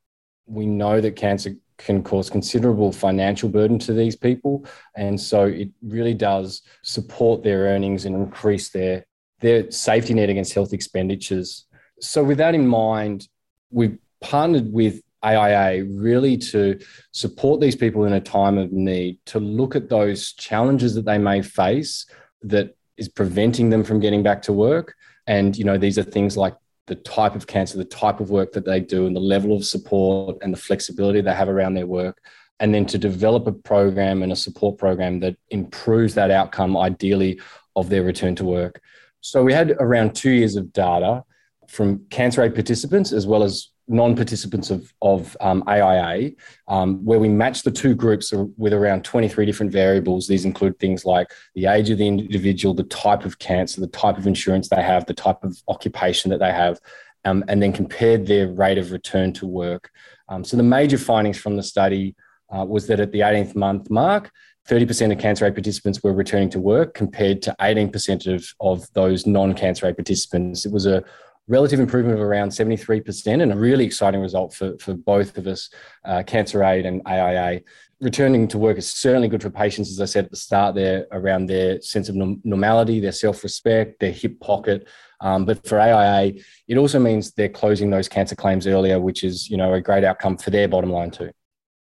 we 0.45 0.67
know 0.67 1.01
that 1.01 1.15
cancer 1.15 1.55
can 1.77 2.03
cause 2.03 2.29
considerable 2.29 2.91
financial 2.91 3.49
burden 3.49 3.79
to 3.79 3.93
these 3.93 4.15
people. 4.15 4.65
And 4.95 5.19
so 5.19 5.45
it 5.45 5.69
really 5.81 6.13
does 6.13 6.61
support 6.83 7.41
their 7.41 7.61
earnings 7.61 8.05
and 8.05 8.15
increase 8.15 8.69
their, 8.69 9.05
their 9.39 9.71
safety 9.71 10.13
net 10.13 10.29
against 10.29 10.53
health 10.53 10.73
expenditures. 10.73 11.65
So, 12.01 12.23
with 12.23 12.37
that 12.37 12.53
in 12.53 12.67
mind, 12.67 13.27
we've 13.71 13.97
partnered 14.19 14.71
with 14.71 15.01
AIA 15.23 15.85
really 15.85 16.35
to 16.37 16.79
support 17.11 17.61
these 17.61 17.75
people 17.75 18.05
in 18.05 18.13
a 18.13 18.21
time 18.21 18.57
of 18.57 18.71
need, 18.71 19.19
to 19.27 19.39
look 19.39 19.75
at 19.75 19.89
those 19.89 20.33
challenges 20.33 20.95
that 20.95 21.05
they 21.05 21.17
may 21.17 21.41
face 21.41 22.05
that 22.41 22.75
is 23.01 23.09
preventing 23.09 23.71
them 23.71 23.83
from 23.83 23.99
getting 23.99 24.21
back 24.21 24.43
to 24.43 24.53
work. 24.53 24.95
And, 25.25 25.57
you 25.57 25.65
know, 25.65 25.77
these 25.77 25.97
are 25.97 26.03
things 26.03 26.37
like 26.37 26.55
the 26.85 26.95
type 26.95 27.35
of 27.35 27.47
cancer, 27.47 27.77
the 27.77 27.85
type 27.85 28.19
of 28.19 28.29
work 28.29 28.53
that 28.53 28.65
they 28.65 28.79
do, 28.79 29.07
and 29.07 29.15
the 29.15 29.27
level 29.35 29.55
of 29.55 29.65
support 29.65 30.37
and 30.41 30.53
the 30.53 30.57
flexibility 30.67 31.19
they 31.19 31.33
have 31.33 31.49
around 31.49 31.73
their 31.73 31.87
work. 31.87 32.21
And 32.59 32.73
then 32.73 32.85
to 32.85 32.97
develop 32.99 33.47
a 33.47 33.51
program 33.51 34.21
and 34.21 34.31
a 34.31 34.35
support 34.35 34.77
program 34.77 35.19
that 35.21 35.35
improves 35.49 36.13
that 36.13 36.29
outcome, 36.29 36.77
ideally, 36.77 37.41
of 37.75 37.89
their 37.89 38.03
return 38.03 38.35
to 38.35 38.45
work. 38.45 38.79
So 39.21 39.43
we 39.43 39.51
had 39.51 39.71
around 39.79 40.15
two 40.15 40.31
years 40.31 40.55
of 40.55 40.71
data 40.71 41.23
from 41.67 42.05
cancer 42.09 42.43
aid 42.43 42.53
participants 42.53 43.11
as 43.11 43.25
well 43.25 43.41
as 43.41 43.69
non-participants 43.91 44.69
of, 44.69 44.93
of 45.01 45.35
um, 45.41 45.63
AIA, 45.67 46.31
um, 46.67 47.03
where 47.05 47.19
we 47.19 47.29
match 47.29 47.63
the 47.63 47.71
two 47.71 47.93
groups 47.93 48.33
with 48.57 48.73
around 48.73 49.03
23 49.03 49.45
different 49.45 49.71
variables. 49.71 50.27
These 50.27 50.45
include 50.45 50.79
things 50.79 51.05
like 51.05 51.31
the 51.55 51.65
age 51.67 51.89
of 51.89 51.97
the 51.97 52.07
individual, 52.07 52.73
the 52.73 52.83
type 52.83 53.25
of 53.25 53.39
cancer, 53.39 53.81
the 53.81 53.87
type 53.87 54.17
of 54.17 54.27
insurance 54.27 54.69
they 54.69 54.81
have, 54.81 55.05
the 55.05 55.13
type 55.13 55.43
of 55.43 55.61
occupation 55.67 56.31
that 56.31 56.39
they 56.39 56.51
have, 56.51 56.79
um, 57.25 57.43
and 57.47 57.61
then 57.61 57.73
compared 57.73 58.25
their 58.25 58.47
rate 58.47 58.77
of 58.77 58.91
return 58.91 59.33
to 59.33 59.45
work. 59.45 59.91
Um, 60.29 60.43
so 60.43 60.57
the 60.57 60.63
major 60.63 60.97
findings 60.97 61.37
from 61.37 61.57
the 61.57 61.63
study 61.63 62.15
uh, 62.49 62.65
was 62.65 62.87
that 62.87 62.99
at 62.99 63.11
the 63.11 63.19
18th 63.19 63.55
month 63.55 63.89
mark, 63.89 64.31
30% 64.69 65.11
of 65.11 65.17
cancer 65.17 65.45
aid 65.45 65.55
participants 65.55 66.01
were 66.03 66.13
returning 66.13 66.49
to 66.49 66.59
work 66.59 66.93
compared 66.93 67.41
to 67.41 67.55
18% 67.59 68.33
of, 68.33 68.53
of 68.59 68.91
those 68.93 69.25
non-cancer 69.25 69.87
aid 69.87 69.97
participants. 69.97 70.65
It 70.65 70.71
was 70.71 70.85
a 70.85 71.03
relative 71.47 71.79
improvement 71.79 72.17
of 72.17 72.21
around 72.21 72.49
73% 72.49 73.41
and 73.41 73.51
a 73.51 73.55
really 73.55 73.85
exciting 73.85 74.21
result 74.21 74.53
for, 74.53 74.77
for 74.79 74.93
both 74.93 75.37
of 75.37 75.47
us, 75.47 75.69
uh, 76.05 76.23
Cancer 76.23 76.63
Aid 76.63 76.85
and 76.85 77.01
AIA. 77.05 77.61
Returning 77.99 78.47
to 78.47 78.57
work 78.57 78.77
is 78.77 78.91
certainly 78.91 79.27
good 79.27 79.41
for 79.41 79.49
patients, 79.49 79.91
as 79.91 80.01
I 80.01 80.05
said 80.05 80.25
at 80.25 80.31
the 80.31 80.37
start 80.37 80.75
there, 80.75 81.07
around 81.11 81.45
their 81.45 81.81
sense 81.81 82.09
of 82.09 82.15
normality, 82.15 82.99
their 82.99 83.11
self 83.11 83.43
respect, 83.43 83.99
their 83.99 84.11
hip 84.11 84.39
pocket. 84.39 84.87
Um, 85.19 85.45
but 85.45 85.67
for 85.67 85.79
AIA, 85.79 86.33
it 86.67 86.77
also 86.77 86.99
means 86.99 87.31
they're 87.31 87.47
closing 87.49 87.91
those 87.91 88.09
cancer 88.09 88.35
claims 88.35 88.65
earlier, 88.65 88.99
which 88.99 89.23
is 89.23 89.49
you 89.49 89.57
know 89.57 89.73
a 89.73 89.81
great 89.81 90.03
outcome 90.03 90.37
for 90.37 90.49
their 90.49 90.67
bottom 90.67 90.89
line 90.89 91.11
too. 91.11 91.29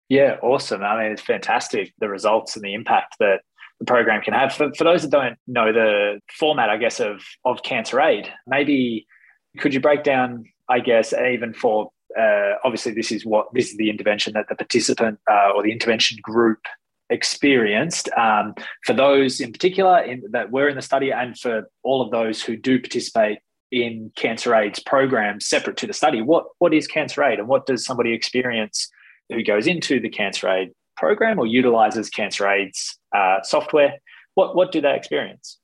Yeah, 0.10 0.38
awesome. 0.41 0.84
I 0.84 1.03
mean, 1.03 1.12
it's 1.12 1.22
fantastic 1.22 1.94
the 2.00 2.10
results 2.10 2.56
and 2.56 2.65
the 2.65 2.74
impact 2.74 3.18
that 3.20 3.41
the 3.79 3.86
program 3.86 4.24
can 4.24 4.34
have. 4.34 4.53
For, 4.53 4.74
for 4.74 4.84
those 4.84 5.03
that 5.03 5.12
don't 5.12 5.38
know 5.46 5.72
the 5.72 6.20
format, 6.39 6.70
I 6.70 6.77
guess, 6.77 7.00
of 7.00 7.22
of 7.46 7.62
Cancer 7.62 8.01
Aid, 8.01 8.34
maybe 8.48 9.06
could 9.60 9.74
you 9.74 9.80
break 9.80 10.04
down, 10.04 10.46
I 10.68 10.80
guess, 10.80 11.13
even 11.13 11.54
for 11.54 11.92
uh, 12.18 12.54
obviously 12.63 12.94
this 12.94 13.12
is 13.12 13.25
what 13.25 13.48
this 13.54 13.70
is 13.70 13.78
the 13.78 13.89
intervention 13.89 14.34
that 14.34 14.48
the 14.50 14.56
participant 14.56 15.20
uh, 15.30 15.51
or 15.56 15.63
the 15.63 15.72
intervention 15.72 16.18
group 16.22 16.60
experienced. 17.10 18.10
Um, 18.18 18.56
for 18.86 18.94
those 18.94 19.39
in 19.39 19.51
particular 19.51 20.00
in, 20.00 20.24
that 20.32 20.51
were 20.51 20.68
in 20.68 20.75
the 20.75 20.82
study, 20.82 21.12
and 21.12 21.38
for 21.38 21.70
all 21.84 22.01
of 22.01 22.12
those 22.12 22.42
who 22.42 22.56
do 22.56 22.80
participate 22.80 23.39
in 23.72 24.12
Cancer 24.16 24.56
Aid's 24.56 24.80
program 24.80 25.39
separate 25.39 25.78
to 25.78 25.88
the 25.88 25.94
study, 25.94 26.22
what 26.22 26.46
what 26.60 26.74
is 26.74 26.88
Cancer 26.88 27.24
Aid, 27.24 27.39
and 27.39 27.48
what 27.48 27.66
does 27.66 27.86
somebody 27.86 28.13
experience 28.13 28.89
who 29.30 29.44
goes 29.44 29.68
into 29.68 30.00
the 30.00 30.10
Cancer 30.10 30.50
Aid 30.50 30.72
program 30.98 31.39
or 31.39 31.46
utilizes 31.46 32.10
Cancer 32.10 32.48
Aid's 32.48 32.98
uh, 33.16 33.42
software? 33.44 34.00
What 34.36 34.56
what 34.56 34.72
do 34.72 34.82
they 34.82 34.96
experience? 34.96 35.60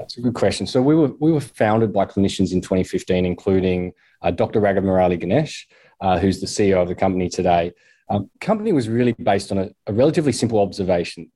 That's 0.00 0.16
a 0.16 0.22
good 0.22 0.34
question. 0.34 0.66
So 0.66 0.80
we 0.80 0.94
were 0.94 1.12
we 1.20 1.30
were 1.30 1.40
founded 1.40 1.92
by 1.92 2.06
clinicians 2.06 2.52
in 2.52 2.62
2015, 2.62 3.26
including 3.26 3.92
uh, 4.22 4.30
Dr. 4.30 4.58
Raghav 4.58 4.82
Murali 4.82 5.20
Ganesh, 5.20 5.68
uh, 6.00 6.18
who's 6.18 6.40
the 6.40 6.46
CEO 6.46 6.80
of 6.80 6.88
the 6.88 6.94
company 6.94 7.28
today. 7.28 7.72
Um, 8.08 8.30
company 8.40 8.72
was 8.72 8.88
really 8.88 9.12
based 9.12 9.52
on 9.52 9.58
a, 9.58 9.70
a 9.86 9.92
relatively 9.92 10.32
simple 10.32 10.58
observation: 10.58 11.30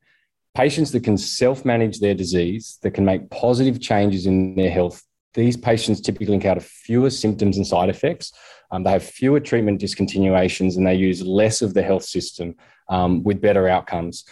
patients 0.55 0.91
that 0.93 1.03
can 1.03 1.15
self-manage 1.15 1.99
their 1.99 2.15
disease, 2.15 2.79
that 2.81 2.91
can 2.91 3.05
make 3.05 3.29
positive 3.29 3.79
changes 3.79 4.25
in 4.25 4.55
their 4.55 4.71
health. 4.71 5.03
These 5.35 5.57
patients 5.57 6.01
typically 6.01 6.33
encounter 6.33 6.61
fewer 6.61 7.11
symptoms 7.11 7.57
and 7.57 7.67
side 7.67 7.89
effects. 7.89 8.33
Um, 8.71 8.81
they 8.81 8.91
have 8.91 9.03
fewer 9.03 9.39
treatment 9.39 9.79
discontinuations, 9.79 10.75
and 10.75 10.87
they 10.87 10.95
use 10.95 11.21
less 11.21 11.61
of 11.61 11.75
the 11.75 11.83
health 11.83 12.03
system 12.03 12.55
um, 12.89 13.21
with 13.23 13.41
better 13.41 13.67
outcomes. 13.67 14.25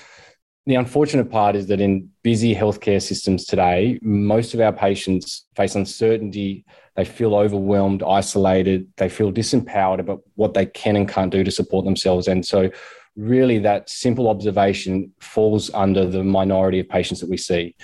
The 0.65 0.75
unfortunate 0.75 1.29
part 1.29 1.57
is 1.57 1.67
that 1.67 1.81
in 1.81 2.09
busy 2.21 2.55
healthcare 2.55 3.01
systems 3.01 3.45
today, 3.45 3.99
most 4.01 4.53
of 4.53 4.61
our 4.61 4.71
patients 4.71 5.45
face 5.57 5.75
uncertainty. 5.75 6.63
They 6.95 7.03
feel 7.03 7.35
overwhelmed, 7.35 8.01
isolated. 8.01 8.87
They 8.95 9.09
feel 9.09 9.31
disempowered 9.31 9.99
about 9.99 10.21
what 10.35 10.53
they 10.53 10.65
can 10.65 10.95
and 10.95 11.07
can't 11.07 11.31
do 11.31 11.43
to 11.43 11.51
support 11.51 11.83
themselves. 11.83 12.29
And 12.29 12.45
so, 12.45 12.69
really, 13.17 13.59
that 13.59 13.89
simple 13.89 14.29
observation 14.29 15.11
falls 15.19 15.69
under 15.73 16.05
the 16.05 16.23
minority 16.23 16.79
of 16.79 16.87
patients 16.87 17.19
that 17.19 17.29
we 17.29 17.37
see. 17.37 17.75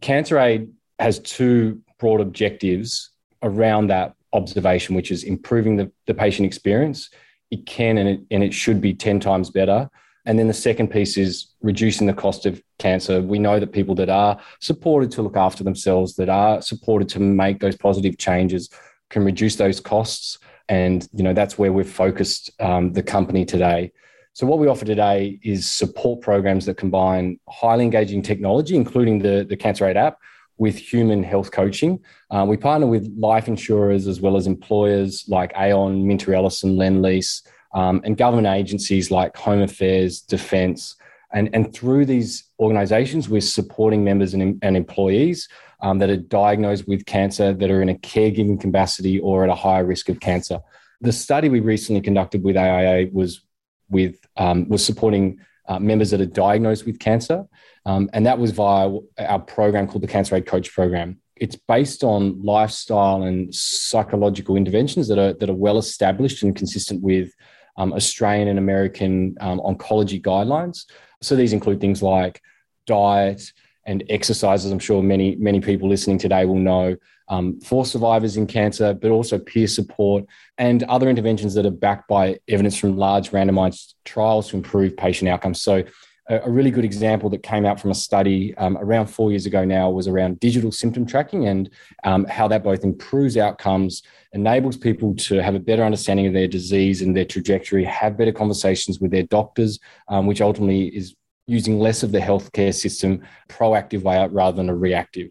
Cancer 0.00 0.38
Aid 0.38 0.70
has 1.00 1.18
two 1.18 1.80
broad 1.98 2.20
objectives 2.20 3.10
around 3.42 3.88
that 3.88 4.14
observation, 4.32 4.94
which 4.94 5.10
is 5.10 5.24
improving 5.24 5.76
the, 5.76 5.90
the 6.06 6.14
patient 6.14 6.46
experience. 6.46 7.10
It 7.50 7.66
can 7.66 7.98
and 7.98 8.08
it, 8.08 8.20
and 8.30 8.44
it 8.44 8.54
should 8.54 8.80
be 8.80 8.94
10 8.94 9.18
times 9.18 9.50
better 9.50 9.90
and 10.26 10.38
then 10.38 10.48
the 10.48 10.54
second 10.54 10.88
piece 10.88 11.16
is 11.16 11.54
reducing 11.60 12.06
the 12.06 12.14
cost 12.14 12.46
of 12.46 12.62
cancer. 12.78 13.20
We 13.20 13.38
know 13.38 13.60
that 13.60 13.72
people 13.72 13.94
that 13.96 14.08
are 14.08 14.38
supported 14.60 15.10
to 15.12 15.22
look 15.22 15.36
after 15.36 15.62
themselves, 15.62 16.16
that 16.16 16.28
are 16.28 16.62
supported 16.62 17.08
to 17.10 17.20
make 17.20 17.60
those 17.60 17.76
positive 17.76 18.16
changes, 18.16 18.70
can 19.10 19.24
reduce 19.24 19.56
those 19.56 19.80
costs. 19.80 20.38
And 20.68 21.06
you 21.12 21.22
know 21.22 21.34
that's 21.34 21.58
where 21.58 21.72
we've 21.72 21.88
focused 21.88 22.50
um, 22.60 22.92
the 22.92 23.02
company 23.02 23.44
today. 23.44 23.92
So 24.32 24.46
what 24.46 24.58
we 24.58 24.66
offer 24.66 24.84
today 24.84 25.38
is 25.42 25.70
support 25.70 26.20
programs 26.20 26.66
that 26.66 26.76
combine 26.76 27.38
highly 27.48 27.84
engaging 27.84 28.22
technology, 28.22 28.76
including 28.76 29.18
the 29.18 29.44
the 29.46 29.56
Cancer 29.56 29.86
Aid 29.86 29.98
app, 29.98 30.18
with 30.56 30.76
human 30.76 31.22
health 31.22 31.50
coaching. 31.52 32.00
Uh, 32.30 32.46
we 32.48 32.56
partner 32.56 32.86
with 32.86 33.12
life 33.18 33.46
insurers 33.46 34.06
as 34.06 34.22
well 34.22 34.36
as 34.36 34.46
employers 34.46 35.24
like 35.28 35.52
Aon, 35.54 36.06
Minter 36.06 36.34
Ellison, 36.34 36.76
Lendlease 36.76 37.42
um, 37.74 38.00
and 38.04 38.16
government 38.16 38.46
agencies 38.46 39.10
like 39.10 39.36
Home 39.36 39.60
Affairs, 39.60 40.20
Defence. 40.20 40.96
And, 41.32 41.50
and 41.52 41.74
through 41.74 42.06
these 42.06 42.44
organizations, 42.60 43.28
we're 43.28 43.40
supporting 43.40 44.04
members 44.04 44.34
and, 44.34 44.58
and 44.62 44.76
employees 44.76 45.48
um, 45.80 45.98
that 45.98 46.08
are 46.08 46.16
diagnosed 46.16 46.86
with 46.86 47.04
cancer, 47.04 47.52
that 47.52 47.70
are 47.70 47.82
in 47.82 47.88
a 47.88 47.94
caregiving 47.94 48.60
capacity 48.60 49.18
or 49.18 49.42
at 49.44 49.50
a 49.50 49.54
higher 49.54 49.84
risk 49.84 50.08
of 50.08 50.20
cancer. 50.20 50.60
The 51.00 51.12
study 51.12 51.48
we 51.48 51.60
recently 51.60 52.00
conducted 52.00 52.44
with 52.44 52.56
AIA 52.56 53.08
was 53.12 53.42
with 53.90 54.16
um, 54.36 54.68
was 54.68 54.84
supporting 54.84 55.40
uh, 55.68 55.78
members 55.78 56.10
that 56.10 56.20
are 56.20 56.26
diagnosed 56.26 56.86
with 56.86 56.98
cancer, 56.98 57.44
um, 57.84 58.08
and 58.12 58.24
that 58.24 58.38
was 58.38 58.52
via 58.52 58.90
our 59.18 59.40
program 59.40 59.86
called 59.86 60.02
the 60.02 60.08
Cancer 60.08 60.36
Aid 60.36 60.46
Coach 60.46 60.72
Program. 60.72 61.20
It's 61.36 61.56
based 61.56 62.04
on 62.04 62.40
lifestyle 62.42 63.24
and 63.24 63.54
psychological 63.54 64.56
interventions 64.56 65.08
that 65.08 65.18
are 65.18 65.34
that 65.34 65.50
are 65.50 65.54
well 65.54 65.78
established 65.78 66.42
and 66.42 66.56
consistent 66.56 67.02
with 67.02 67.30
um, 67.76 67.92
Australian 67.92 68.48
and 68.48 68.58
American 68.58 69.36
um, 69.40 69.60
oncology 69.60 70.20
guidelines. 70.20 70.84
So 71.22 71.36
these 71.36 71.52
include 71.52 71.80
things 71.80 72.02
like 72.02 72.40
diet 72.86 73.52
and 73.86 74.04
exercise, 74.08 74.64
as 74.64 74.72
I'm 74.72 74.78
sure 74.78 75.02
many 75.02 75.36
many 75.36 75.60
people 75.60 75.88
listening 75.88 76.18
today 76.18 76.44
will 76.44 76.56
know. 76.56 76.96
Um, 77.26 77.58
for 77.60 77.86
survivors 77.86 78.36
in 78.36 78.46
cancer, 78.46 78.92
but 78.92 79.10
also 79.10 79.38
peer 79.38 79.66
support 79.66 80.26
and 80.58 80.82
other 80.82 81.08
interventions 81.08 81.54
that 81.54 81.64
are 81.64 81.70
backed 81.70 82.06
by 82.06 82.38
evidence 82.48 82.76
from 82.76 82.98
large 82.98 83.30
randomized 83.30 83.94
trials 84.04 84.50
to 84.50 84.56
improve 84.58 84.94
patient 84.94 85.30
outcomes. 85.30 85.62
So, 85.62 85.84
a 86.28 86.50
really 86.50 86.70
good 86.70 86.84
example 86.84 87.28
that 87.30 87.42
came 87.42 87.66
out 87.66 87.78
from 87.78 87.90
a 87.90 87.94
study 87.94 88.54
um, 88.56 88.78
around 88.78 89.08
four 89.08 89.30
years 89.30 89.44
ago 89.44 89.64
now 89.64 89.90
was 89.90 90.08
around 90.08 90.40
digital 90.40 90.72
symptom 90.72 91.04
tracking 91.04 91.46
and 91.48 91.68
um, 92.04 92.24
how 92.24 92.48
that 92.48 92.64
both 92.64 92.82
improves 92.82 93.36
outcomes, 93.36 94.02
enables 94.32 94.76
people 94.76 95.14
to 95.16 95.42
have 95.42 95.54
a 95.54 95.58
better 95.58 95.84
understanding 95.84 96.26
of 96.26 96.32
their 96.32 96.48
disease 96.48 97.02
and 97.02 97.14
their 97.14 97.26
trajectory, 97.26 97.84
have 97.84 98.16
better 98.16 98.32
conversations 98.32 99.00
with 99.00 99.10
their 99.10 99.24
doctors, 99.24 99.78
um, 100.08 100.26
which 100.26 100.40
ultimately 100.40 100.86
is 100.96 101.14
using 101.46 101.78
less 101.78 102.02
of 102.02 102.10
the 102.10 102.20
healthcare 102.20 102.74
system 102.74 103.22
proactive 103.50 104.02
way 104.02 104.26
rather 104.28 104.56
than 104.56 104.70
a 104.70 104.74
reactive. 104.74 105.30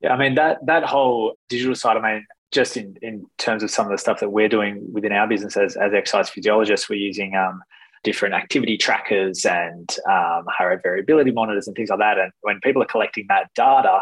Yeah, 0.00 0.12
I 0.12 0.16
mean 0.16 0.34
that 0.36 0.64
that 0.66 0.84
whole 0.84 1.34
digital 1.48 1.74
side. 1.74 1.96
I 1.96 2.12
mean, 2.14 2.26
just 2.52 2.76
in 2.76 2.96
in 3.02 3.26
terms 3.38 3.62
of 3.62 3.70
some 3.70 3.86
of 3.86 3.92
the 3.92 3.98
stuff 3.98 4.20
that 4.20 4.30
we're 4.30 4.48
doing 4.48 4.84
within 4.92 5.12
our 5.12 5.26
business 5.26 5.56
as 5.56 5.76
as 5.76 5.92
exercise 5.92 6.28
physiologists, 6.28 6.88
we're 6.88 6.96
using 6.96 7.36
um, 7.36 7.62
different 8.04 8.34
activity 8.34 8.76
trackers 8.76 9.44
and 9.44 9.96
um, 10.10 10.44
heart 10.48 10.72
rate 10.74 10.82
variability 10.82 11.30
monitors 11.30 11.66
and 11.66 11.76
things 11.76 11.90
like 11.90 11.98
that. 11.98 12.18
And 12.18 12.32
when 12.42 12.60
people 12.60 12.82
are 12.82 12.86
collecting 12.86 13.26
that 13.28 13.50
data, 13.54 14.00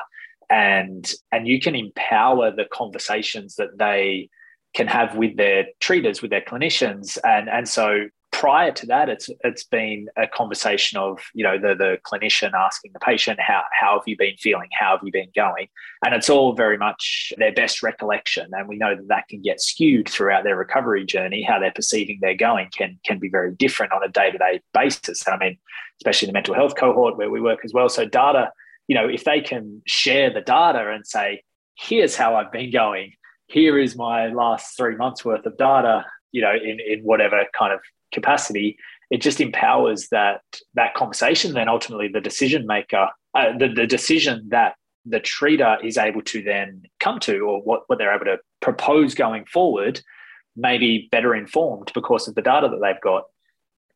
and 0.51 1.11
and 1.31 1.47
you 1.47 1.61
can 1.61 1.75
empower 1.75 2.51
the 2.51 2.65
conversations 2.73 3.57
that 3.57 3.79
they 3.79 4.29
can 4.75 4.87
have 4.87 5.17
with 5.17 5.37
their 5.37 5.67
treaters, 5.81 6.23
with 6.23 6.31
their 6.31 6.41
clinicians, 6.41 7.19
and 7.25 7.49
and 7.49 7.69
so 7.69 8.07
prior 8.33 8.73
to 8.73 8.87
that, 8.87 9.09
it's 9.09 9.29
it's 9.45 9.65
been 9.65 10.09
a 10.17 10.27
conversation 10.27 10.99
of 10.99 11.19
you 11.35 11.45
know 11.45 11.59
the 11.59 11.75
the 11.75 11.99
clinician 12.05 12.53
asking 12.55 12.93
the 12.93 13.01
patient 13.01 13.39
how 13.41 13.63
how 13.73 13.99
have 13.99 14.07
you 14.07 14.17
been 14.17 14.37
feeling, 14.37 14.69
how 14.73 14.93
have 14.97 15.01
you 15.03 15.13
been 15.13 15.31
going, 15.35 15.69
and 16.05 16.15
it's 16.15 16.31
all 16.31 16.55
very 16.55 16.79
much 16.79 17.33
their 17.39 17.53
best 17.53 17.83
recollection, 17.83 18.49
and 18.53 18.69
we 18.69 18.77
know 18.77 18.95
that 18.95 19.09
that 19.09 19.29
can 19.29 19.43
get 19.43 19.61
skewed 19.61 20.09
throughout 20.09 20.45
their 20.45 20.57
recovery 20.57 21.05
journey. 21.05 21.43
How 21.43 21.59
they're 21.59 21.73
perceiving 21.73 22.19
they're 22.21 22.35
going 22.35 22.69
can 22.77 22.99
can 23.05 23.19
be 23.19 23.29
very 23.29 23.53
different 23.55 23.93
on 23.93 24.03
a 24.03 24.09
day 24.09 24.31
to 24.31 24.39
day 24.39 24.61
basis. 24.73 25.27
I 25.27 25.37
mean, 25.37 25.59
especially 26.01 26.29
in 26.29 26.33
the 26.33 26.37
mental 26.37 26.55
health 26.55 26.77
cohort 26.77 27.17
where 27.17 27.31
we 27.31 27.41
work 27.41 27.61
as 27.65 27.73
well. 27.73 27.89
So 27.89 28.05
data, 28.05 28.53
you 28.89 28.95
know, 28.95 29.09
if 29.09 29.25
they 29.25 29.41
can 29.41 29.83
share 29.87 30.33
the 30.33 30.41
data 30.41 30.91
and 30.91 31.07
say, 31.07 31.43
here's 31.75 32.17
how 32.17 32.37
I've 32.37 32.53
been 32.53 32.71
going. 32.71 33.13
Here 33.49 33.79
is 33.79 33.97
my 33.97 34.29
last 34.29 34.77
three 34.77 34.97
months 34.97 35.25
worth 35.25 35.45
of 35.45 35.57
data 35.57 36.05
you 36.33 36.41
know 36.41 36.53
in 36.53 36.79
in 36.81 37.01
whatever 37.01 37.45
kind 37.59 37.73
of 37.73 37.81
capacity, 38.13 38.77
it 39.11 39.21
just 39.21 39.41
empowers 39.41 40.09
that 40.09 40.43
that 40.75 40.95
conversation. 40.95 41.55
Then 41.55 41.69
ultimately, 41.69 42.09
the 42.09 42.21
decision 42.21 42.67
maker, 42.67 43.09
uh, 43.35 43.57
the 43.59 43.69
the 43.69 43.87
decision 43.87 44.47
that 44.51 44.75
the 45.07 45.21
treater 45.21 45.83
is 45.85 45.97
able 45.97 46.23
to 46.23 46.43
then 46.43 46.83
come 47.01 47.19
to, 47.21 47.41
or 47.41 47.61
what 47.63 47.83
what 47.89 47.99
they're 47.99 48.15
able 48.15 48.27
to 48.27 48.39
propose 48.61 49.15
going 49.15 49.45
forward, 49.47 50.01
may 50.57 50.79
be 50.79 51.09
better 51.11 51.35
informed 51.35 51.91
because 51.95 52.29
of 52.29 52.35
the 52.35 52.43
data 52.43 52.69
that 52.69 52.81
they've 52.81 53.01
got. 53.01 53.25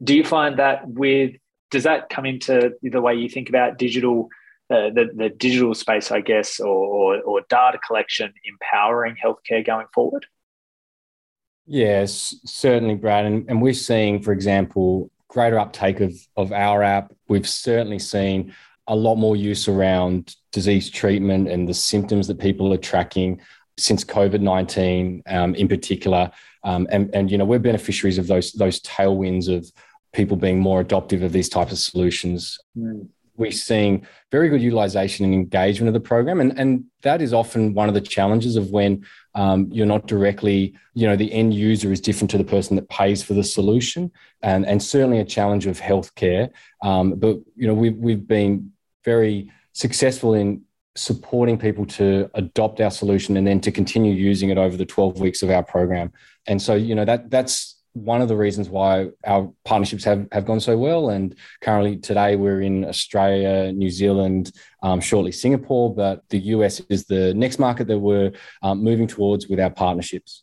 Do 0.02 0.14
you 0.14 0.24
find 0.24 0.58
that 0.58 0.88
with 0.88 1.32
does 1.70 1.84
that 1.84 2.08
come 2.08 2.26
into 2.26 2.72
the 2.82 3.00
way 3.00 3.14
you 3.14 3.28
think 3.28 3.48
about 3.48 3.78
digital? 3.78 4.28
Uh, 4.70 4.88
the, 4.88 5.10
the 5.14 5.28
digital 5.28 5.74
space, 5.74 6.10
I 6.10 6.22
guess, 6.22 6.58
or, 6.58 6.66
or, 6.66 7.20
or 7.20 7.42
data 7.50 7.78
collection 7.86 8.32
empowering 8.46 9.14
healthcare 9.22 9.64
going 9.64 9.86
forward? 9.92 10.24
Yes, 11.66 12.34
certainly, 12.44 12.94
Brad. 12.94 13.24
And, 13.24 13.48
and 13.48 13.62
we're 13.62 13.72
seeing, 13.72 14.22
for 14.22 14.32
example, 14.32 15.10
greater 15.28 15.58
uptake 15.58 16.00
of, 16.00 16.14
of 16.36 16.52
our 16.52 16.82
app. 16.82 17.12
We've 17.28 17.48
certainly 17.48 17.98
seen 17.98 18.54
a 18.86 18.94
lot 18.94 19.16
more 19.16 19.34
use 19.34 19.66
around 19.66 20.36
disease 20.52 20.90
treatment 20.90 21.48
and 21.48 21.66
the 21.68 21.74
symptoms 21.74 22.28
that 22.28 22.38
people 22.38 22.72
are 22.72 22.78
tracking 22.78 23.40
since 23.78 24.04
COVID 24.04 24.40
19 24.40 25.22
um, 25.26 25.54
in 25.54 25.68
particular. 25.68 26.30
Um, 26.62 26.86
and, 26.90 27.12
and, 27.14 27.30
you 27.30 27.38
know, 27.38 27.44
we're 27.44 27.58
beneficiaries 27.58 28.18
of 28.18 28.26
those, 28.26 28.52
those 28.52 28.80
tailwinds 28.80 29.54
of 29.54 29.70
people 30.12 30.36
being 30.36 30.60
more 30.60 30.80
adoptive 30.80 31.22
of 31.22 31.32
these 31.32 31.48
types 31.48 31.72
of 31.72 31.78
solutions. 31.78 32.58
Mm 32.78 33.08
we're 33.36 33.50
seeing 33.50 34.06
very 34.30 34.48
good 34.48 34.62
utilization 34.62 35.24
and 35.24 35.34
engagement 35.34 35.88
of 35.88 35.94
the 35.94 36.00
program. 36.00 36.40
And, 36.40 36.58
and 36.58 36.84
that 37.02 37.20
is 37.20 37.32
often 37.32 37.74
one 37.74 37.88
of 37.88 37.94
the 37.94 38.00
challenges 38.00 38.56
of 38.56 38.70
when 38.70 39.04
um, 39.34 39.68
you're 39.72 39.86
not 39.86 40.06
directly, 40.06 40.74
you 40.94 41.06
know, 41.06 41.16
the 41.16 41.32
end 41.32 41.52
user 41.54 41.90
is 41.90 42.00
different 42.00 42.30
to 42.30 42.38
the 42.38 42.44
person 42.44 42.76
that 42.76 42.88
pays 42.88 43.22
for 43.22 43.34
the 43.34 43.44
solution. 43.44 44.12
And, 44.42 44.66
and 44.66 44.82
certainly 44.82 45.18
a 45.18 45.24
challenge 45.24 45.66
of 45.66 45.80
healthcare. 45.80 46.50
Um, 46.82 47.14
but, 47.16 47.38
you 47.56 47.66
know, 47.66 47.74
we've, 47.74 47.96
we've 47.96 48.26
been 48.26 48.72
very 49.04 49.50
successful 49.72 50.34
in 50.34 50.62
supporting 50.96 51.58
people 51.58 51.84
to 51.84 52.30
adopt 52.34 52.80
our 52.80 52.90
solution 52.90 53.36
and 53.36 53.46
then 53.46 53.60
to 53.60 53.72
continue 53.72 54.12
using 54.12 54.50
it 54.50 54.58
over 54.58 54.76
the 54.76 54.86
12 54.86 55.18
weeks 55.18 55.42
of 55.42 55.50
our 55.50 55.62
program. 55.62 56.12
And 56.46 56.62
so, 56.62 56.74
you 56.74 56.94
know, 56.94 57.04
that 57.04 57.30
that's 57.30 57.73
one 57.94 58.20
of 58.20 58.28
the 58.28 58.36
reasons 58.36 58.68
why 58.68 59.08
our 59.24 59.50
partnerships 59.64 60.04
have, 60.04 60.26
have 60.32 60.44
gone 60.44 60.60
so 60.60 60.76
well. 60.76 61.10
And 61.10 61.34
currently, 61.62 61.96
today, 61.96 62.36
we're 62.36 62.60
in 62.60 62.84
Australia, 62.84 63.72
New 63.72 63.90
Zealand, 63.90 64.52
um, 64.82 65.00
shortly 65.00 65.32
Singapore, 65.32 65.94
but 65.94 66.22
the 66.28 66.38
US 66.38 66.80
is 66.90 67.06
the 67.06 67.32
next 67.34 67.58
market 67.58 67.86
that 67.86 67.98
we're 67.98 68.32
um, 68.62 68.82
moving 68.82 69.06
towards 69.06 69.48
with 69.48 69.60
our 69.60 69.70
partnerships. 69.70 70.42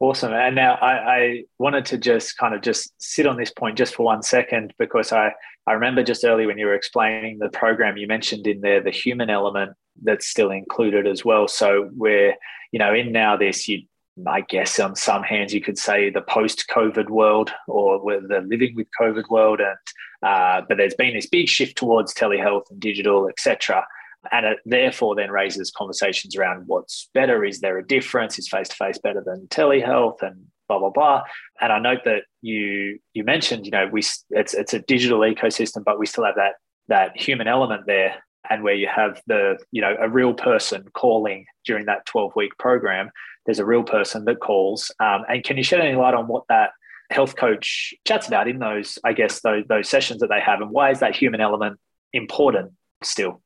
Awesome. 0.00 0.32
And 0.32 0.54
now 0.54 0.74
I, 0.76 0.92
I, 0.92 1.44
wanted 1.58 1.84
to 1.86 1.98
just 1.98 2.38
kind 2.38 2.54
of 2.54 2.62
just 2.62 2.90
sit 2.98 3.26
on 3.26 3.36
this 3.36 3.50
point 3.50 3.76
just 3.76 3.94
for 3.94 4.02
one 4.02 4.22
second 4.22 4.72
because 4.78 5.12
I, 5.12 5.32
I 5.66 5.72
remember 5.74 6.02
just 6.02 6.24
earlier 6.24 6.46
when 6.46 6.56
you 6.56 6.64
were 6.64 6.74
explaining 6.74 7.38
the 7.38 7.50
program, 7.50 7.98
you 7.98 8.06
mentioned 8.06 8.46
in 8.46 8.62
there 8.62 8.82
the 8.82 8.90
human 8.90 9.28
element 9.28 9.72
that's 10.02 10.26
still 10.26 10.50
included 10.50 11.06
as 11.06 11.22
well. 11.22 11.46
So 11.48 11.90
we're, 11.94 12.34
you 12.72 12.78
know, 12.78 12.94
in 12.94 13.12
now 13.12 13.36
this, 13.36 13.68
you 13.68 13.82
I 14.26 14.42
guess 14.42 14.78
on 14.78 14.96
some 14.96 15.22
hands 15.22 15.54
you 15.54 15.60
could 15.60 15.78
say 15.78 16.10
the 16.10 16.22
post-COVID 16.22 17.08
world 17.08 17.52
or 17.66 17.98
the 18.20 18.44
living 18.46 18.74
with 18.74 18.88
COVID 19.00 19.28
world, 19.30 19.60
and 19.60 19.76
uh, 20.22 20.62
but 20.68 20.76
there's 20.76 20.94
been 20.94 21.14
this 21.14 21.28
big 21.28 21.48
shift 21.48 21.76
towards 21.76 22.14
telehealth 22.14 22.70
and 22.70 22.80
digital, 22.80 23.28
etc. 23.28 23.86
And 24.32 24.44
it 24.46 24.58
therefore 24.66 25.14
then 25.14 25.30
raises 25.30 25.70
conversations 25.70 26.36
around 26.36 26.64
what's 26.66 27.08
better. 27.14 27.44
Is 27.44 27.60
there 27.60 27.78
a 27.78 27.86
difference? 27.86 28.38
Is 28.38 28.48
face-to-face 28.48 28.98
better 28.98 29.22
than 29.24 29.46
telehealth? 29.48 30.22
And 30.22 30.46
blah 30.68 30.78
blah 30.78 30.90
blah. 30.90 31.22
And 31.60 31.72
I 31.72 31.78
note 31.78 32.04
that 32.04 32.22
you 32.42 32.98
you 33.12 33.24
mentioned, 33.24 33.64
you 33.66 33.72
know, 33.72 33.88
we 33.90 34.02
it's 34.30 34.54
it's 34.54 34.74
a 34.74 34.78
digital 34.78 35.20
ecosystem, 35.20 35.84
but 35.84 35.98
we 35.98 36.06
still 36.06 36.24
have 36.24 36.36
that 36.36 36.54
that 36.88 37.16
human 37.16 37.48
element 37.48 37.84
there 37.86 38.16
and 38.48 38.62
where 38.62 38.74
you 38.74 38.88
have 38.88 39.20
the 39.26 39.58
you 39.70 39.80
know 39.80 39.96
a 40.00 40.08
real 40.08 40.32
person 40.32 40.84
calling 40.94 41.46
during 41.64 41.86
that 41.86 42.06
12 42.06 42.32
week 42.36 42.56
program 42.58 43.10
there's 43.46 43.58
a 43.58 43.64
real 43.64 43.82
person 43.82 44.24
that 44.26 44.40
calls. 44.40 44.90
Um, 45.00 45.22
and 45.28 45.42
can 45.42 45.56
you 45.56 45.62
shed 45.62 45.80
any 45.80 45.96
light 45.96 46.14
on 46.14 46.26
what 46.26 46.44
that 46.48 46.70
health 47.10 47.36
coach 47.36 47.92
chats 48.06 48.28
about 48.28 48.46
in 48.46 48.60
those 48.60 48.96
i 49.02 49.12
guess 49.12 49.40
those, 49.40 49.64
those 49.68 49.88
sessions 49.88 50.20
that 50.20 50.28
they 50.28 50.38
have 50.38 50.60
and 50.60 50.70
why 50.70 50.92
is 50.92 51.00
that 51.00 51.16
human 51.16 51.40
element 51.40 51.76
important 52.12 52.70
still? 53.02 53.42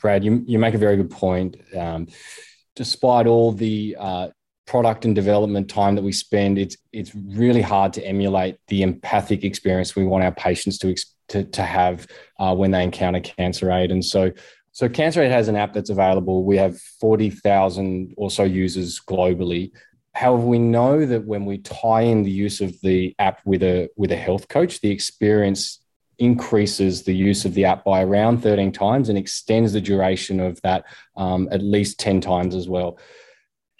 Brad 0.00 0.24
you, 0.24 0.42
you 0.46 0.58
make 0.58 0.74
a 0.74 0.78
very 0.78 0.96
good 0.96 1.10
point. 1.10 1.56
Um, 1.76 2.08
despite 2.76 3.26
all 3.26 3.52
the 3.52 3.96
uh, 3.98 4.28
product 4.66 5.04
and 5.04 5.14
development 5.14 5.68
time 5.68 5.94
that 5.94 6.02
we 6.02 6.10
spend 6.12 6.58
it's 6.58 6.76
it's 6.92 7.14
really 7.14 7.60
hard 7.60 7.92
to 7.92 8.04
emulate 8.04 8.56
the 8.68 8.82
empathic 8.82 9.44
experience 9.44 9.94
we 9.94 10.04
want 10.04 10.24
our 10.24 10.32
patients 10.32 10.78
to 10.78 10.94
to, 11.28 11.44
to 11.44 11.62
have 11.62 12.06
uh, 12.38 12.54
when 12.54 12.70
they 12.70 12.82
encounter 12.82 13.20
Cancer 13.20 13.70
Aid. 13.70 13.90
And 13.90 14.04
so, 14.04 14.30
so 14.74 14.88
Cancer 14.88 15.22
Aid 15.22 15.30
has 15.30 15.46
an 15.46 15.54
app 15.54 15.72
that's 15.72 15.90
available. 15.90 16.42
We 16.42 16.56
have 16.56 16.80
40,000 17.00 18.12
or 18.16 18.28
so 18.28 18.42
users 18.42 19.00
globally. 19.00 19.70
However, 20.14 20.44
we 20.44 20.58
know 20.58 21.06
that 21.06 21.24
when 21.24 21.44
we 21.44 21.58
tie 21.58 22.00
in 22.00 22.24
the 22.24 22.30
use 22.30 22.60
of 22.60 22.74
the 22.80 23.14
app 23.20 23.40
with 23.44 23.62
a 23.62 23.88
with 23.96 24.10
a 24.10 24.16
health 24.16 24.48
coach, 24.48 24.80
the 24.80 24.90
experience 24.90 25.80
increases 26.18 27.04
the 27.04 27.14
use 27.14 27.44
of 27.44 27.54
the 27.54 27.64
app 27.64 27.84
by 27.84 28.02
around 28.02 28.42
13 28.42 28.72
times 28.72 29.08
and 29.08 29.16
extends 29.16 29.72
the 29.72 29.80
duration 29.80 30.40
of 30.40 30.60
that 30.62 30.84
um, 31.16 31.48
at 31.52 31.62
least 31.62 32.00
10 32.00 32.20
times 32.20 32.56
as 32.56 32.68
well. 32.68 32.98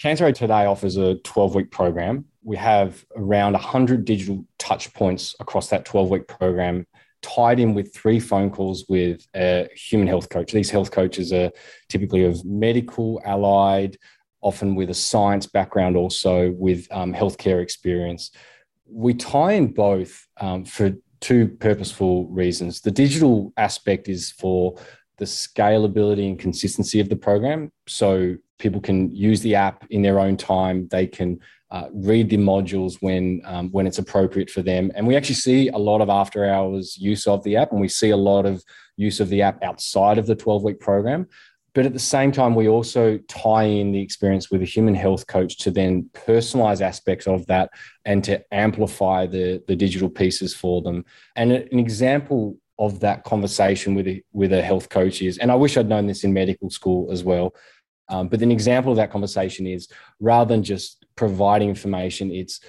Cancer 0.01 0.27
Aid 0.27 0.37
today 0.37 0.67
offers 0.67 0.97
a 0.97 1.17
12 1.17 1.57
week 1.57 1.71
program. 1.73 2.27
We 2.45 2.57
have 2.57 3.05
around 3.17 3.55
100 3.55 4.05
digital 4.05 4.45
touch 4.59 4.95
points 4.95 5.35
across 5.41 5.71
that 5.71 5.85
12 5.85 6.11
week 6.11 6.29
program 6.29 6.87
tied 7.25 7.59
in 7.59 7.75
with 7.75 7.95
three 7.95 8.21
phone 8.21 8.51
calls 8.51 8.85
with 8.89 9.27
a 9.35 9.69
human 9.75 10.07
health 10.07 10.29
coach. 10.29 10.53
These 10.53 10.71
health 10.71 10.91
coaches 10.91 11.33
are 11.33 11.51
typically 11.89 12.25
of 12.25 12.45
medical, 12.45 13.21
allied, 13.25 13.97
often 14.43 14.75
with 14.75 14.91
a 14.91 14.95
science 14.95 15.47
background, 15.47 15.97
also 15.97 16.53
with 16.53 16.87
um, 16.91 17.15
healthcare 17.15 17.63
experience. 17.63 18.31
We 18.87 19.15
tie 19.15 19.53
in 19.53 19.73
both 19.73 20.27
um, 20.39 20.65
for 20.65 20.93
two 21.21 21.49
purposeful 21.49 22.29
reasons. 22.29 22.83
The 22.83 22.91
digital 22.91 23.55
aspect 23.57 24.09
is 24.09 24.31
for 24.31 24.77
the 25.17 25.25
scalability 25.25 26.29
and 26.29 26.39
consistency 26.39 27.01
of 27.01 27.09
the 27.09 27.17
program. 27.17 27.71
So 27.87 28.37
people 28.59 28.81
can 28.81 29.15
use 29.15 29.41
the 29.41 29.55
app 29.55 29.87
in 29.91 30.03
their 30.03 30.19
own 30.19 30.37
time. 30.37 30.89
They 30.89 31.07
can 31.07 31.41
uh, 31.71 31.89
read 31.93 32.31
the 32.31 32.37
modules 32.37 32.97
when 33.01 33.43
um, 33.45 33.71
when 33.71 33.87
it's 33.87 33.99
appropriate 33.99 34.51
for 34.51 34.63
them. 34.63 34.93
And 34.95 35.07
we 35.07 35.17
actually 35.17 35.35
see 35.37 35.69
a 35.69 35.79
lot 35.79 36.01
of 36.01 36.09
after 36.09 36.49
hours 36.49 36.97
use 36.97 37.27
of 37.27 37.43
the 37.43 37.57
app, 37.57 37.73
and 37.73 37.81
we 37.81 37.89
see 37.89 38.11
a 38.11 38.17
lot 38.17 38.47
of 38.47 38.63
use 38.97 39.21
of 39.21 39.29
the 39.29 39.43
app 39.43 39.63
outside 39.63 40.19
of 40.19 40.27
the 40.27 40.37
12 40.37 40.63
week 40.63 40.81
program. 40.81 41.27
But 41.75 41.87
at 41.87 41.93
the 41.93 41.99
same 41.99 42.31
time, 42.31 42.55
we 42.55 42.69
also 42.69 43.19
tie 43.29 43.65
in 43.65 43.91
the 43.91 44.01
experience 44.01 44.51
with 44.51 44.63
a 44.63 44.67
human 44.67 44.95
health 44.95 45.27
coach 45.27 45.59
to 45.59 45.73
then 45.73 46.09
personalize 46.13 46.81
aspects 46.81 47.27
of 47.27 47.45
that 47.47 47.71
and 48.05 48.23
to 48.25 48.41
amplify 48.55 49.27
the, 49.27 49.61
the 49.67 49.75
digital 49.75 50.09
pieces 50.09 50.55
for 50.55 50.83
them. 50.83 51.05
And 51.35 51.51
an 51.51 51.79
example 51.81 52.57
of 52.79 53.01
that 53.01 53.25
conversation 53.25 53.95
with 53.95 54.07
a, 54.07 54.23
with 54.33 54.53
a 54.53 54.63
health 54.63 54.89
coach 54.89 55.21
is, 55.21 55.39
and 55.39 55.51
I 55.51 55.57
wish 55.57 55.77
I'd 55.77 55.89
known 55.89 56.07
this 56.07 56.23
in 56.23 56.33
medical 56.33 56.71
school 56.71 57.11
as 57.11 57.25
well. 57.25 57.55
Um, 58.09 58.29
but 58.29 58.43
an 58.43 58.53
example 58.53 58.93
of 58.93 58.97
that 58.97 59.11
conversation 59.11 59.67
is 59.67 59.89
rather 60.21 60.55
than 60.55 60.63
just 60.63 61.05
providing 61.17 61.69
information, 61.69 62.31
it's 62.31 62.61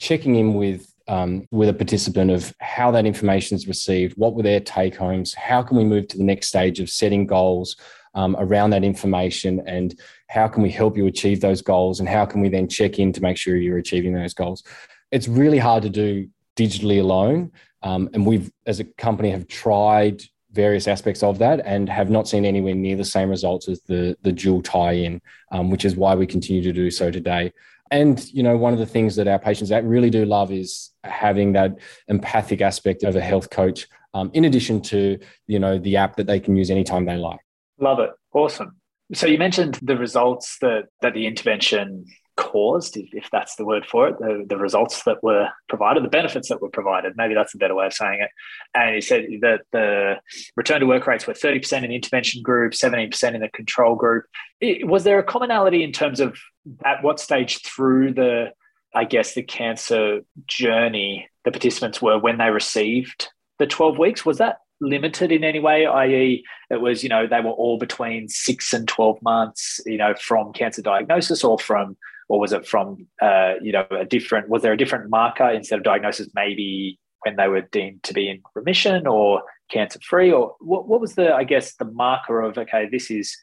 checking 0.00 0.36
in 0.36 0.54
with 0.54 0.92
um, 1.08 1.46
with 1.50 1.68
a 1.68 1.74
participant 1.74 2.30
of 2.30 2.54
how 2.60 2.90
that 2.92 3.06
information 3.06 3.56
is 3.56 3.66
received, 3.66 4.16
what 4.16 4.34
were 4.34 4.42
their 4.42 4.60
take 4.60 4.94
homes, 4.94 5.34
how 5.34 5.60
can 5.62 5.76
we 5.76 5.84
move 5.84 6.06
to 6.08 6.16
the 6.16 6.24
next 6.24 6.48
stage 6.48 6.78
of 6.78 6.88
setting 6.88 7.26
goals 7.26 7.76
um, 8.14 8.36
around 8.38 8.70
that 8.70 8.84
information, 8.84 9.60
and 9.66 9.98
how 10.28 10.46
can 10.46 10.62
we 10.62 10.70
help 10.70 10.96
you 10.96 11.06
achieve 11.06 11.40
those 11.40 11.62
goals, 11.62 11.98
and 11.98 12.08
how 12.08 12.24
can 12.24 12.40
we 12.40 12.48
then 12.48 12.68
check 12.68 12.98
in 12.98 13.12
to 13.12 13.20
make 13.20 13.36
sure 13.36 13.56
you're 13.56 13.78
achieving 13.78 14.14
those 14.14 14.34
goals. 14.34 14.62
It's 15.10 15.28
really 15.28 15.58
hard 15.58 15.82
to 15.82 15.90
do 15.90 16.28
digitally 16.56 17.00
alone, 17.00 17.50
um, 17.82 18.08
and 18.14 18.24
we've, 18.24 18.50
as 18.66 18.80
a 18.80 18.84
company, 18.84 19.30
have 19.30 19.48
tried 19.48 20.22
various 20.52 20.86
aspects 20.86 21.22
of 21.22 21.38
that 21.38 21.60
and 21.64 21.88
have 21.88 22.10
not 22.10 22.28
seen 22.28 22.44
anywhere 22.44 22.74
near 22.74 22.96
the 22.96 23.04
same 23.04 23.30
results 23.30 23.68
as 23.68 23.80
the 23.82 24.16
the 24.22 24.32
dual 24.32 24.62
tie-in, 24.62 25.20
um, 25.50 25.70
which 25.70 25.84
is 25.84 25.96
why 25.96 26.14
we 26.14 26.26
continue 26.26 26.62
to 26.62 26.72
do 26.72 26.90
so 26.90 27.10
today. 27.10 27.52
And 27.90 28.24
you 28.32 28.42
know, 28.42 28.56
one 28.56 28.72
of 28.72 28.78
the 28.78 28.86
things 28.86 29.16
that 29.16 29.28
our 29.28 29.38
patients 29.38 29.70
really 29.70 30.10
do 30.10 30.24
love 30.24 30.52
is 30.52 30.90
having 31.04 31.52
that 31.52 31.78
empathic 32.08 32.60
aspect 32.60 33.02
of 33.02 33.16
a 33.16 33.20
health 33.20 33.50
coach, 33.50 33.86
um, 34.14 34.30
in 34.34 34.44
addition 34.44 34.80
to 34.82 35.18
you 35.46 35.58
know 35.58 35.78
the 35.78 35.96
app 35.96 36.16
that 36.16 36.26
they 36.26 36.40
can 36.40 36.56
use 36.56 36.70
anytime 36.70 37.04
they 37.04 37.16
like. 37.16 37.40
Love 37.78 37.98
it, 37.98 38.10
awesome. 38.32 38.76
So 39.14 39.26
you 39.26 39.38
mentioned 39.38 39.78
the 39.82 39.96
results 39.96 40.58
that 40.60 40.84
that 41.02 41.14
the 41.14 41.26
intervention 41.26 42.06
caused, 42.36 42.96
if, 42.96 43.28
that's 43.30 43.56
the 43.56 43.64
word 43.64 43.86
for 43.86 44.08
it, 44.08 44.18
the, 44.18 44.44
the 44.48 44.56
results 44.56 45.02
that 45.04 45.22
were 45.22 45.48
provided, 45.68 46.04
the 46.04 46.08
benefits 46.08 46.48
that 46.48 46.60
were 46.60 46.68
provided. 46.68 47.14
Maybe 47.16 47.34
that's 47.34 47.54
a 47.54 47.58
better 47.58 47.74
way 47.74 47.86
of 47.86 47.92
saying 47.92 48.20
it. 48.20 48.30
And 48.74 48.94
he 48.94 49.00
said 49.00 49.26
that 49.40 49.62
the 49.72 50.16
return 50.56 50.80
to 50.80 50.86
work 50.86 51.06
rates 51.06 51.26
were 51.26 51.34
30% 51.34 51.82
in 51.82 51.90
the 51.90 51.96
intervention 51.96 52.42
group, 52.42 52.72
17% 52.72 53.34
in 53.34 53.40
the 53.40 53.48
control 53.48 53.94
group. 53.94 54.24
It, 54.60 54.86
was 54.86 55.04
there 55.04 55.18
a 55.18 55.24
commonality 55.24 55.82
in 55.82 55.92
terms 55.92 56.20
of 56.20 56.38
at 56.84 57.02
what 57.02 57.20
stage 57.20 57.62
through 57.62 58.14
the, 58.14 58.52
I 58.94 59.04
guess, 59.04 59.34
the 59.34 59.42
cancer 59.42 60.20
journey 60.46 61.28
the 61.44 61.50
participants 61.50 62.00
were 62.00 62.18
when 62.18 62.38
they 62.38 62.50
received 62.50 63.28
the 63.58 63.66
12 63.66 63.98
weeks? 63.98 64.24
Was 64.24 64.38
that 64.38 64.58
limited 64.80 65.30
in 65.30 65.44
any 65.44 65.60
way 65.60 65.86
i.e 65.86 66.44
it 66.68 66.80
was 66.80 67.04
you 67.04 67.08
know 67.08 67.24
they 67.24 67.40
were 67.40 67.52
all 67.52 67.78
between 67.78 68.28
6 68.28 68.72
and 68.72 68.88
12 68.88 69.22
months 69.22 69.80
you 69.86 69.96
know 69.96 70.12
from 70.20 70.52
cancer 70.52 70.82
diagnosis 70.82 71.44
or 71.44 71.56
from 71.56 71.96
or 72.32 72.40
was 72.40 72.54
it 72.54 72.66
from 72.66 73.06
uh, 73.20 73.52
you 73.60 73.72
know 73.72 73.84
a 73.90 74.06
different? 74.06 74.48
Was 74.48 74.62
there 74.62 74.72
a 74.72 74.76
different 74.76 75.10
marker 75.10 75.50
instead 75.50 75.76
of 75.76 75.84
diagnosis? 75.84 76.28
Maybe 76.34 76.98
when 77.24 77.36
they 77.36 77.46
were 77.46 77.60
deemed 77.60 78.02
to 78.04 78.14
be 78.14 78.30
in 78.30 78.40
remission 78.54 79.06
or 79.06 79.42
cancer 79.70 79.98
free, 80.02 80.32
or 80.32 80.56
what, 80.60 80.88
what 80.88 80.98
was 80.98 81.14
the 81.14 81.34
I 81.34 81.44
guess 81.44 81.74
the 81.74 81.84
marker 81.84 82.40
of 82.40 82.56
okay, 82.56 82.88
this 82.90 83.10
is 83.10 83.36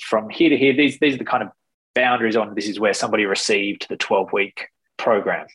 from 0.00 0.28
here 0.30 0.48
to 0.48 0.56
here. 0.56 0.72
These 0.72 1.00
these 1.00 1.16
are 1.16 1.18
the 1.18 1.24
kind 1.24 1.42
of 1.42 1.48
boundaries 1.96 2.36
on 2.36 2.54
this 2.54 2.68
is 2.68 2.78
where 2.78 2.94
somebody 2.94 3.24
received 3.24 3.86
the 3.88 3.96
twelve 3.96 4.32
week 4.32 4.68
program. 4.96 5.48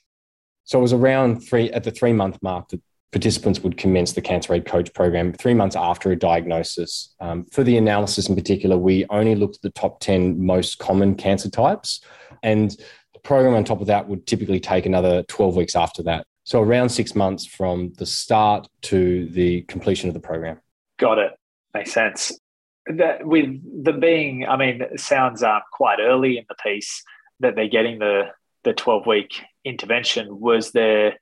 So 0.66 0.78
it 0.78 0.82
was 0.82 0.92
around 0.92 1.40
three 1.40 1.72
at 1.72 1.86
the 1.86 1.92
three 1.92 2.12
month 2.12 2.40
mark 2.42 2.68
that 2.70 2.82
participants 3.12 3.60
would 3.60 3.78
commence 3.78 4.14
the 4.14 4.22
Cancer 4.22 4.54
Aid 4.54 4.66
Coach 4.66 4.94
program 4.94 5.34
three 5.34 5.54
months 5.54 5.76
after 5.76 6.12
a 6.12 6.16
diagnosis. 6.16 7.14
Um, 7.20 7.46
for 7.52 7.64
the 7.64 7.78
analysis 7.78 8.30
in 8.30 8.36
particular, 8.36 8.78
we 8.78 9.06
only 9.10 9.36
looked 9.36 9.58
at 9.58 9.62
the 9.62 9.70
top 9.72 10.00
10 10.00 10.44
most 10.44 10.80
common 10.80 11.16
cancer 11.16 11.50
types. 11.50 12.02
And 12.42 12.72
the 13.14 13.20
program 13.20 13.54
on 13.54 13.64
top 13.66 13.82
of 13.82 13.88
that 13.88 14.08
would 14.08 14.26
typically 14.26 14.60
take 14.60 14.86
another 14.86 15.24
12 15.24 15.56
weeks 15.56 15.76
after 15.76 16.02
that. 16.04 16.26
So 16.44 16.62
around 16.62 16.90
six 16.90 17.14
months 17.14 17.46
from 17.46 17.94
the 17.98 18.06
start 18.06 18.68
to 18.84 19.28
the 19.28 19.62
completion 19.64 20.08
of 20.08 20.14
the 20.14 20.20
program. 20.20 20.60
Got 20.98 21.20
it. 21.20 21.34
Makes 21.74 21.94
sense. 21.94 22.40
That 22.88 23.26
with 23.26 23.62
the 23.84 23.94
being, 23.94 24.46
I 24.48 24.58
mean, 24.58 24.82
sounds 24.98 25.44
uh, 25.44 25.60
quite 25.72 26.00
early 26.00 26.38
in 26.38 26.46
the 26.50 26.56
piece 26.56 27.04
that 27.42 27.56
they're 27.56 27.68
getting 27.68 28.00
the 28.00 28.32
the 28.64 28.74
12 28.74 29.08
week 29.08 29.42
intervention. 29.66 30.40
Was 30.40 30.72
there 30.72 31.16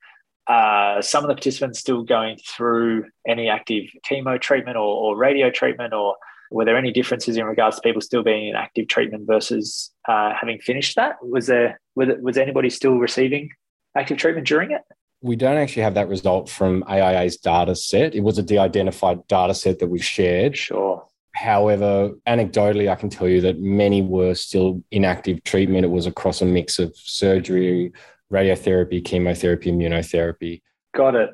uh, 0.50 1.00
some 1.00 1.22
of 1.22 1.28
the 1.28 1.34
participants 1.34 1.78
still 1.78 2.02
going 2.02 2.36
through 2.44 3.04
any 3.24 3.48
active 3.48 3.84
chemo 4.08 4.40
treatment 4.40 4.76
or, 4.76 4.82
or 4.82 5.16
radio 5.16 5.48
treatment 5.48 5.94
or 5.94 6.16
were 6.50 6.64
there 6.64 6.76
any 6.76 6.90
differences 6.90 7.36
in 7.36 7.44
regards 7.44 7.76
to 7.76 7.82
people 7.82 8.00
still 8.00 8.24
being 8.24 8.48
in 8.48 8.56
active 8.56 8.88
treatment 8.88 9.28
versus 9.28 9.92
uh, 10.08 10.32
having 10.34 10.58
finished 10.58 10.96
that? 10.96 11.14
Was 11.22 11.46
there 11.46 11.80
was 11.94 12.36
anybody 12.36 12.68
still 12.68 12.96
receiving 12.98 13.50
active 13.96 14.18
treatment 14.18 14.48
during 14.48 14.72
it? 14.72 14.82
We 15.22 15.36
don't 15.36 15.56
actually 15.56 15.82
have 15.82 15.94
that 15.94 16.08
result 16.08 16.48
from 16.48 16.82
AIA's 16.88 17.36
data 17.36 17.76
set. 17.76 18.16
It 18.16 18.22
was 18.22 18.38
a 18.38 18.42
de-identified 18.42 19.28
data 19.28 19.54
set 19.54 19.78
that 19.78 19.86
we 19.86 20.00
shared. 20.00 20.56
Sure. 20.56 21.06
However, 21.36 22.14
anecdotally, 22.26 22.90
I 22.90 22.96
can 22.96 23.10
tell 23.10 23.28
you 23.28 23.40
that 23.42 23.60
many 23.60 24.02
were 24.02 24.34
still 24.34 24.82
in 24.90 25.04
active 25.04 25.44
treatment. 25.44 25.84
It 25.84 25.90
was 25.90 26.06
across 26.06 26.42
a 26.42 26.46
mix 26.46 26.80
of 26.80 26.96
surgery, 26.96 27.92
radiotherapy, 28.32 29.04
chemotherapy, 29.04 29.72
immunotherapy. 29.72 30.62
Got 30.94 31.14
it. 31.14 31.30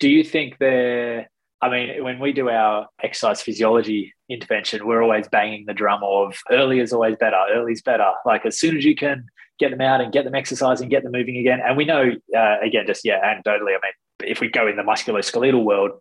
Do 0.00 0.08
you 0.08 0.24
think 0.24 0.58
there 0.58 1.28
I 1.62 1.70
mean, 1.70 2.02
when 2.02 2.18
we 2.18 2.32
do 2.32 2.50
our 2.50 2.88
exercise 3.04 3.40
physiology 3.40 4.12
intervention, 4.28 4.84
we're 4.84 5.00
always 5.00 5.28
banging 5.28 5.64
the 5.64 5.72
drum 5.72 6.00
of 6.02 6.36
early 6.50 6.80
is 6.80 6.92
always 6.92 7.16
better, 7.16 7.36
early 7.52 7.72
is 7.72 7.82
better. 7.82 8.10
Like 8.26 8.44
as 8.44 8.58
soon 8.58 8.76
as 8.76 8.84
you 8.84 8.96
can 8.96 9.26
get 9.60 9.70
them 9.70 9.80
out 9.80 10.00
and 10.00 10.12
get 10.12 10.24
them 10.24 10.34
exercising, 10.34 10.88
get 10.88 11.04
them 11.04 11.12
moving 11.12 11.36
again. 11.36 11.60
And 11.64 11.76
we 11.76 11.84
know, 11.84 12.10
uh, 12.36 12.56
again, 12.60 12.84
just 12.84 13.04
yeah, 13.04 13.20
anecdotally, 13.24 13.76
I 13.76 13.78
mean, 13.80 13.92
if 14.24 14.40
we 14.40 14.48
go 14.48 14.66
in 14.66 14.74
the 14.74 14.82
musculoskeletal 14.82 15.62
world, 15.62 15.92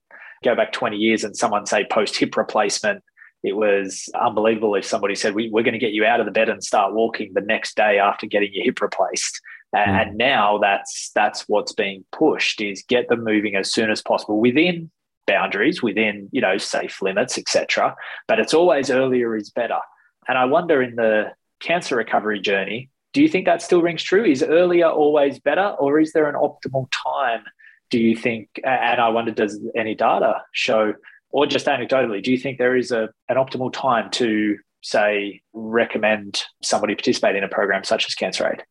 go 0.43 0.55
back 0.55 0.71
20 0.71 0.97
years 0.97 1.23
and 1.23 1.37
someone 1.37 1.67
say 1.67 1.85
post 1.85 2.17
hip 2.17 2.35
replacement, 2.35 3.03
it 3.43 3.55
was 3.55 4.09
unbelievable 4.19 4.73
if 4.73 4.85
somebody 4.85 5.13
said, 5.13 5.35
we, 5.35 5.49
We're 5.49 5.63
going 5.63 5.73
to 5.73 5.79
get 5.79 5.93
you 5.93 6.05
out 6.05 6.19
of 6.19 6.25
the 6.25 6.31
bed 6.31 6.49
and 6.49 6.63
start 6.63 6.93
walking 6.93 7.33
the 7.35 7.41
next 7.41 7.75
day 7.75 7.99
after 7.99 8.25
getting 8.25 8.49
your 8.51 8.65
hip 8.65 8.81
replaced. 8.81 9.39
Mm. 9.75 9.87
And 9.87 10.17
now 10.17 10.57
that's 10.57 11.11
that's 11.15 11.47
what's 11.47 11.71
being 11.71 12.03
pushed 12.11 12.61
is 12.61 12.83
get 12.87 13.07
them 13.07 13.23
moving 13.23 13.55
as 13.55 13.71
soon 13.71 13.89
as 13.89 14.01
possible 14.01 14.39
within 14.39 14.91
boundaries 15.27 15.81
within 15.81 16.27
you 16.31 16.41
know 16.41 16.57
safe 16.57 17.01
limits 17.01 17.37
etc 17.37 17.95
but 18.27 18.39
it's 18.39 18.53
always 18.53 18.89
earlier 18.89 19.35
is 19.35 19.49
better. 19.49 19.79
And 20.27 20.37
i 20.37 20.45
wonder 20.45 20.81
in 20.81 20.95
the 20.95 21.31
cancer 21.61 21.95
recovery 21.95 22.39
journey 22.39 22.89
do 23.13 23.21
you 23.21 23.27
think 23.27 23.45
that 23.45 23.61
still 23.61 23.81
rings 23.81 24.01
true? 24.01 24.23
Is 24.23 24.41
earlier 24.41 24.87
always 24.87 25.37
better 25.37 25.75
or 25.79 25.99
is 25.99 26.13
there 26.13 26.29
an 26.29 26.35
optimal 26.35 26.87
time 26.91 27.43
do 27.89 27.99
you 27.99 28.15
think? 28.15 28.49
And 28.63 28.99
i 29.01 29.09
wonder 29.09 29.31
does 29.31 29.59
any 29.75 29.95
data 29.95 30.41
show 30.51 30.93
or 31.29 31.45
just 31.45 31.67
anecdotally 31.67 32.21
do 32.21 32.31
you 32.31 32.37
think 32.37 32.57
there 32.57 32.75
is 32.75 32.91
a, 32.91 33.09
an 33.29 33.37
optimal 33.37 33.71
time 33.71 34.09
to 34.11 34.57
say 34.81 35.41
recommend 35.53 36.43
somebody 36.63 36.95
participate 36.95 37.35
in 37.35 37.43
a 37.43 37.47
program 37.47 37.83
such 37.83 38.07
as 38.07 38.15
cancer 38.15 38.47
aid 38.51 38.63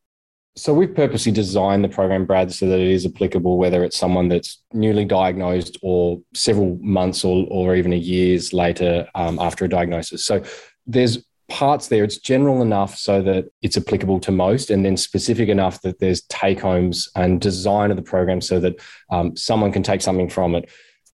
so 0.57 0.75
we've 0.75 0.95
purposely 0.95 1.33
designed 1.33 1.85
the 1.85 1.89
program, 1.89 2.27
Brad, 2.27 2.53
so 2.53 2.67
that 2.69 2.81
it 2.81 2.89
is 2.89 3.07
applicable 3.07 3.57
whether 3.57 3.85
it's 3.85 3.97
someone 3.97 4.29
that's 4.29 4.63
newly 4.73 5.05
diagnosed 5.05 5.79
or 5.83 6.21
several 6.35 6.77
months 6.81 7.25
or, 7.25 7.47
or 7.51 7.77
even 7.77 7.93
a 7.93 7.97
years 7.97 8.53
later 8.53 9.09
um, 9.15 9.39
after 9.39 9.65
a 9.65 9.69
diagnosis. 9.69 10.25
So 10.25 10.43
there's 10.87 11.25
parts 11.49 11.89
there. 11.89 12.05
It's 12.05 12.19
general 12.19 12.63
enough 12.63 12.97
so 12.97 13.23
that 13.23 13.47
it's 13.63 13.77
applicable 13.77 14.21
to 14.21 14.33
most, 14.33 14.71
and 14.71 14.85
then 14.85 14.97
specific 14.97 15.49
enough 15.49 15.83
that 15.83 15.99
there's 15.99 16.23
take 16.23 16.61
homes 16.61 17.09
and 17.15 17.41
design 17.41 17.91
of 17.91 17.97
the 17.97 18.03
program 18.03 18.41
so 18.41 18.59
that 18.61 18.77
um, 19.11 19.37
someone 19.37 19.73
can 19.73 19.83
take 19.83 20.01
something 20.03 20.29
from 20.29 20.55
it. 20.55 20.69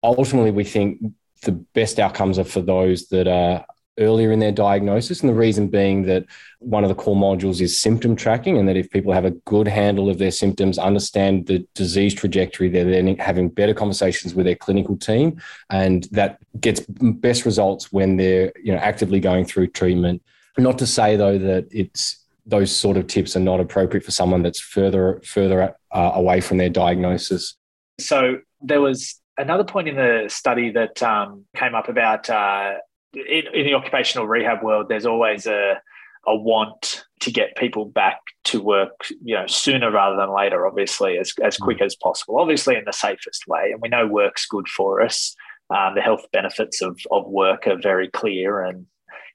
Ultimately, 0.02 0.50
we 0.50 0.64
think 0.64 1.00
the 1.42 1.52
best 1.52 1.98
outcomes 1.98 2.38
are 2.38 2.44
for 2.44 2.60
those 2.60 3.08
that 3.08 3.28
are 3.28 3.64
earlier 3.98 4.32
in 4.32 4.38
their 4.38 4.52
diagnosis. 4.52 5.20
And 5.20 5.28
the 5.28 5.34
reason 5.34 5.68
being 5.68 6.02
that 6.04 6.24
one 6.58 6.84
of 6.84 6.88
the 6.88 6.94
core 6.94 7.16
modules 7.16 7.60
is 7.60 7.80
symptom 7.80 8.16
tracking, 8.16 8.58
and 8.58 8.68
that 8.68 8.76
if 8.76 8.90
people 8.90 9.12
have 9.12 9.24
a 9.24 9.30
good 9.30 9.68
handle 9.68 10.08
of 10.08 10.18
their 10.18 10.30
symptoms, 10.30 10.78
understand 10.78 11.46
the 11.46 11.66
disease 11.74 12.14
trajectory, 12.14 12.68
they're 12.68 12.84
then 12.84 13.16
having 13.16 13.48
better 13.48 13.74
conversations 13.74 14.34
with 14.34 14.46
their 14.46 14.56
clinical 14.56 14.96
team. 14.96 15.40
And 15.70 16.04
that 16.12 16.38
gets 16.60 16.80
best 16.88 17.44
results 17.44 17.92
when 17.92 18.16
they're 18.16 18.52
you 18.62 18.72
know 18.72 18.78
actively 18.78 19.20
going 19.20 19.44
through 19.44 19.68
treatment. 19.68 20.22
Not 20.58 20.78
to 20.78 20.86
say 20.86 21.16
though 21.16 21.38
that 21.38 21.68
it's 21.70 22.18
those 22.44 22.74
sort 22.74 22.96
of 22.96 23.06
tips 23.06 23.36
are 23.36 23.40
not 23.40 23.60
appropriate 23.60 24.04
for 24.04 24.10
someone 24.10 24.42
that's 24.42 24.60
further 24.60 25.20
further 25.24 25.74
uh, 25.92 26.12
away 26.14 26.40
from 26.40 26.58
their 26.58 26.68
diagnosis. 26.68 27.56
So 28.00 28.38
there 28.60 28.80
was 28.80 29.20
another 29.38 29.64
point 29.64 29.88
in 29.88 29.96
the 29.96 30.24
study 30.28 30.70
that 30.70 31.02
um, 31.02 31.44
came 31.54 31.74
up 31.74 31.88
about 31.88 32.28
uh, 32.28 32.74
in, 33.14 33.44
in 33.54 33.66
the 33.66 33.74
occupational 33.74 34.26
rehab 34.26 34.62
world, 34.62 34.86
there's 34.88 35.06
always 35.06 35.46
a 35.46 35.80
a 36.26 36.36
want 36.36 37.04
to 37.20 37.30
get 37.30 37.56
people 37.56 37.84
back 37.84 38.20
to 38.44 38.62
work, 38.62 39.08
you 39.22 39.34
know, 39.34 39.46
sooner 39.46 39.90
rather 39.90 40.16
than 40.16 40.34
later, 40.34 40.66
obviously, 40.66 41.18
as, 41.18 41.32
as 41.42 41.56
quick 41.56 41.78
mm. 41.78 41.86
as 41.86 41.96
possible, 41.96 42.38
obviously 42.38 42.76
in 42.76 42.84
the 42.84 42.92
safest 42.92 43.46
way. 43.48 43.70
And 43.72 43.80
we 43.80 43.88
know 43.88 44.06
work's 44.06 44.46
good 44.46 44.68
for 44.68 45.00
us. 45.00 45.34
Um, 45.70 45.94
the 45.94 46.00
health 46.00 46.24
benefits 46.32 46.82
of, 46.82 47.00
of 47.10 47.26
work 47.26 47.66
are 47.66 47.80
very 47.80 48.08
clear 48.08 48.62
and, 48.62 48.86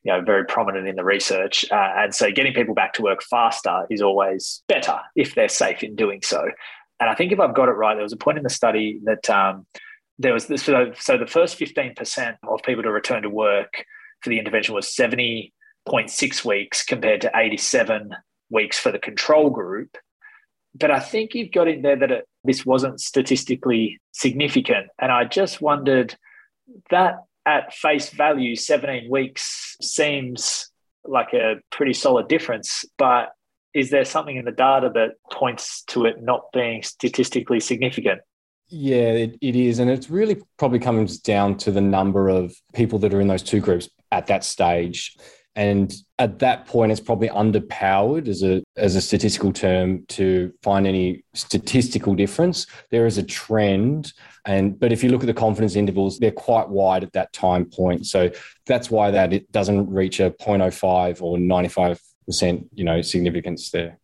you 0.03 0.13
know, 0.13 0.21
very 0.21 0.45
prominent 0.45 0.87
in 0.87 0.95
the 0.95 1.03
research. 1.03 1.65
Uh, 1.71 1.93
and 1.97 2.15
so 2.15 2.31
getting 2.31 2.53
people 2.53 2.75
back 2.75 2.93
to 2.93 3.01
work 3.01 3.23
faster 3.23 3.85
is 3.89 4.01
always 4.01 4.63
better 4.67 4.99
if 5.15 5.35
they're 5.35 5.49
safe 5.49 5.83
in 5.83 5.95
doing 5.95 6.21
so. 6.21 6.49
And 6.99 7.09
I 7.09 7.15
think 7.15 7.31
if 7.31 7.39
I've 7.39 7.55
got 7.55 7.69
it 7.69 7.73
right, 7.73 7.95
there 7.95 8.03
was 8.03 8.13
a 8.13 8.17
point 8.17 8.37
in 8.37 8.43
the 8.43 8.49
study 8.49 8.99
that 9.03 9.29
um, 9.29 9.65
there 10.19 10.33
was 10.33 10.47
this. 10.47 10.63
So, 10.63 10.91
so 10.99 11.17
the 11.17 11.27
first 11.27 11.59
15% 11.59 12.37
of 12.43 12.63
people 12.63 12.83
to 12.83 12.91
return 12.91 13.23
to 13.23 13.29
work 13.29 13.85
for 14.21 14.29
the 14.29 14.39
intervention 14.39 14.73
was 14.73 14.87
70.6 14.87 16.45
weeks 16.45 16.83
compared 16.83 17.21
to 17.21 17.31
87 17.35 18.11
weeks 18.49 18.79
for 18.79 18.91
the 18.91 18.99
control 18.99 19.49
group. 19.49 19.97
But 20.73 20.91
I 20.91 20.99
think 20.99 21.33
you've 21.33 21.51
got 21.51 21.67
in 21.67 21.81
there 21.81 21.95
that 21.95 22.11
it, 22.11 22.27
this 22.43 22.65
wasn't 22.65 22.99
statistically 22.99 23.99
significant. 24.11 24.87
And 24.99 25.11
I 25.11 25.25
just 25.25 25.61
wondered 25.61 26.15
that 26.89 27.15
at 27.45 27.73
face 27.73 28.09
value, 28.09 28.55
17 28.55 29.09
weeks 29.09 29.77
seems 29.81 30.69
like 31.05 31.33
a 31.33 31.55
pretty 31.71 31.93
solid 31.93 32.27
difference. 32.27 32.85
But 32.97 33.29
is 33.73 33.89
there 33.89 34.05
something 34.05 34.35
in 34.35 34.45
the 34.45 34.51
data 34.51 34.91
that 34.93 35.11
points 35.31 35.83
to 35.87 36.05
it 36.05 36.21
not 36.21 36.51
being 36.51 36.83
statistically 36.83 37.59
significant? 37.59 38.21
Yeah, 38.69 39.11
it, 39.11 39.37
it 39.41 39.55
is. 39.55 39.79
And 39.79 39.89
it's 39.89 40.09
really 40.09 40.41
probably 40.57 40.79
comes 40.79 41.19
down 41.19 41.57
to 41.57 41.71
the 41.71 41.81
number 41.81 42.27
of 42.27 42.53
people 42.73 42.99
that 42.99 43.13
are 43.13 43.21
in 43.21 43.27
those 43.27 43.43
two 43.43 43.61
groups 43.61 43.89
at 44.11 44.27
that 44.27 44.43
stage. 44.43 45.15
And 45.55 45.91
at 46.19 46.37
that 46.39 46.67
point, 46.67 46.91
it's 46.91 47.01
probably 47.01 47.29
underpowered 47.29 48.27
as 48.27 48.43
a 48.43 48.61
as 48.75 48.95
a 48.95 49.01
statistical 49.01 49.51
term 49.51 50.05
to 50.09 50.53
find 50.61 50.85
any 50.85 51.23
statistical 51.33 52.13
difference. 52.13 52.67
There 52.91 53.07
is 53.07 53.17
a 53.17 53.23
trend, 53.23 54.13
and 54.45 54.79
but 54.79 54.91
if 54.91 55.03
you 55.03 55.09
look 55.09 55.23
at 55.23 55.27
the 55.27 55.33
confidence 55.33 55.75
intervals, 55.75 56.19
they're 56.19 56.31
quite 56.31 56.69
wide 56.69 57.03
at 57.03 57.13
that 57.13 57.33
time 57.33 57.65
point. 57.65 58.05
So 58.05 58.29
that's 58.67 58.91
why 58.91 59.09
that 59.09 59.33
it 59.33 59.51
doesn't 59.51 59.89
reach 59.89 60.19
a 60.19 60.29
0.05 60.29 61.23
or 61.23 61.39
95 61.39 61.99
percent, 62.27 62.67
you 62.75 62.83
know, 62.83 63.01
significance 63.01 63.71
there. 63.71 63.97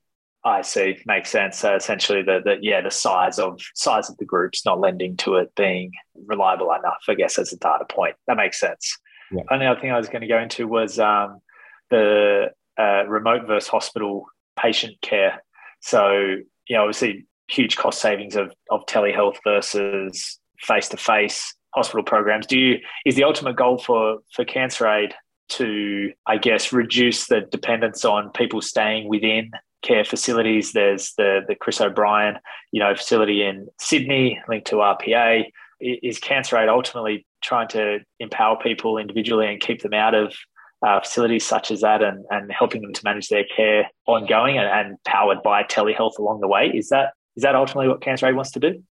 I 0.46 0.62
see. 0.62 0.98
Makes 1.06 1.30
sense. 1.30 1.58
So 1.58 1.76
essentially, 1.76 2.22
the, 2.22 2.42
the 2.44 2.58
yeah, 2.62 2.82
the 2.82 2.92
size 2.92 3.40
of 3.40 3.62
size 3.76 4.10
of 4.10 4.18
the 4.18 4.26
groups 4.26 4.66
not 4.66 4.80
lending 4.80 5.16
to 5.18 5.36
it 5.36 5.54
being 5.56 5.92
reliable 6.26 6.72
enough, 6.74 7.04
I 7.08 7.14
guess, 7.14 7.40
as 7.40 7.54
a 7.54 7.58
data 7.58 7.86
point. 7.90 8.16
That 8.28 8.38
makes 8.38 8.60
sense. 8.60 8.98
Yeah. 9.32 9.44
Only 9.50 9.66
other 9.66 9.80
thing 9.80 9.92
I 9.92 9.98
was 9.98 10.10
going 10.10 10.22
to 10.22 10.28
go 10.28 10.40
into 10.40 10.68
was 10.68 11.00
um, 11.00 11.40
the 11.90 12.52
uh, 12.78 13.06
remote 13.08 13.48
versus 13.48 13.70
hospital 13.70 14.26
patient 14.60 15.00
care. 15.02 15.42
So, 15.80 16.12
you 16.68 16.76
know, 16.76 16.84
obviously 16.84 17.26
huge 17.48 17.76
cost 17.78 18.02
savings 18.02 18.36
of, 18.36 18.54
of 18.70 18.86
telehealth 18.86 19.38
versus 19.44 20.40
face 20.60 20.90
to 20.90 20.98
face 20.98 21.54
hospital 21.74 22.04
programs. 22.04 22.48
Do 22.48 22.58
you 22.58 22.80
is 23.06 23.16
the 23.16 23.24
ultimate 23.24 23.56
goal 23.56 23.78
for 23.78 24.18
for 24.34 24.44
Cancer 24.44 24.88
Aid 24.88 25.14
to, 25.50 26.12
I 26.28 26.38
guess, 26.38 26.74
reduce 26.74 27.28
the 27.28 27.42
dependence 27.42 28.06
on 28.06 28.32
people 28.32 28.62
staying 28.62 29.08
within 29.08 29.52
care 29.84 30.04
facilities? 30.04 30.74
There's 30.74 31.14
the 31.18 31.42
the 31.48 31.56
Chris 31.56 31.80
O'Brien, 31.82 32.38
you 32.72 32.80
know, 32.80 32.96
facility 32.96 33.44
in 33.44 33.68
Sydney 33.80 34.42
linked 34.48 34.68
to 34.68 34.78
RPA. 34.78 35.46
Is 35.80 36.18
Cancer 36.18 36.58
Aid 36.58 36.70
ultimately 36.70 37.26
trying 37.44 37.68
to 37.70 38.00
empower 38.20 38.58
people 38.58 38.98
individually 38.98 39.48
and 39.48 39.60
keep 39.62 39.82
them 39.82 39.94
out 39.94 40.16
of 40.16 40.34
uh, 40.86 41.00
facilities 41.02 41.46
such 41.46 41.72
as 41.72 41.82
that 41.82 42.02
and, 42.02 42.26
and 42.30 42.52
helping 42.52 42.82
them 42.82 42.94
to 42.94 43.02
manage 43.04 43.30
their 43.30 43.46
care 43.56 43.90
ongoing 44.06 44.58
and, 44.58 44.68
and 44.68 45.04
powered 45.04 45.42
by 45.44 45.64
telehealth 45.64 46.18
along 46.20 46.40
the 46.42 46.48
way. 46.48 46.72
Is 46.74 46.90
that 46.90 47.14
is 47.36 47.44
that 47.44 47.56
ultimately 47.56 47.88
what 47.88 48.02
Cancer 48.02 48.28
Aid 48.28 48.36
wants 48.36 48.52
to 48.52 48.60
do? 48.60 48.84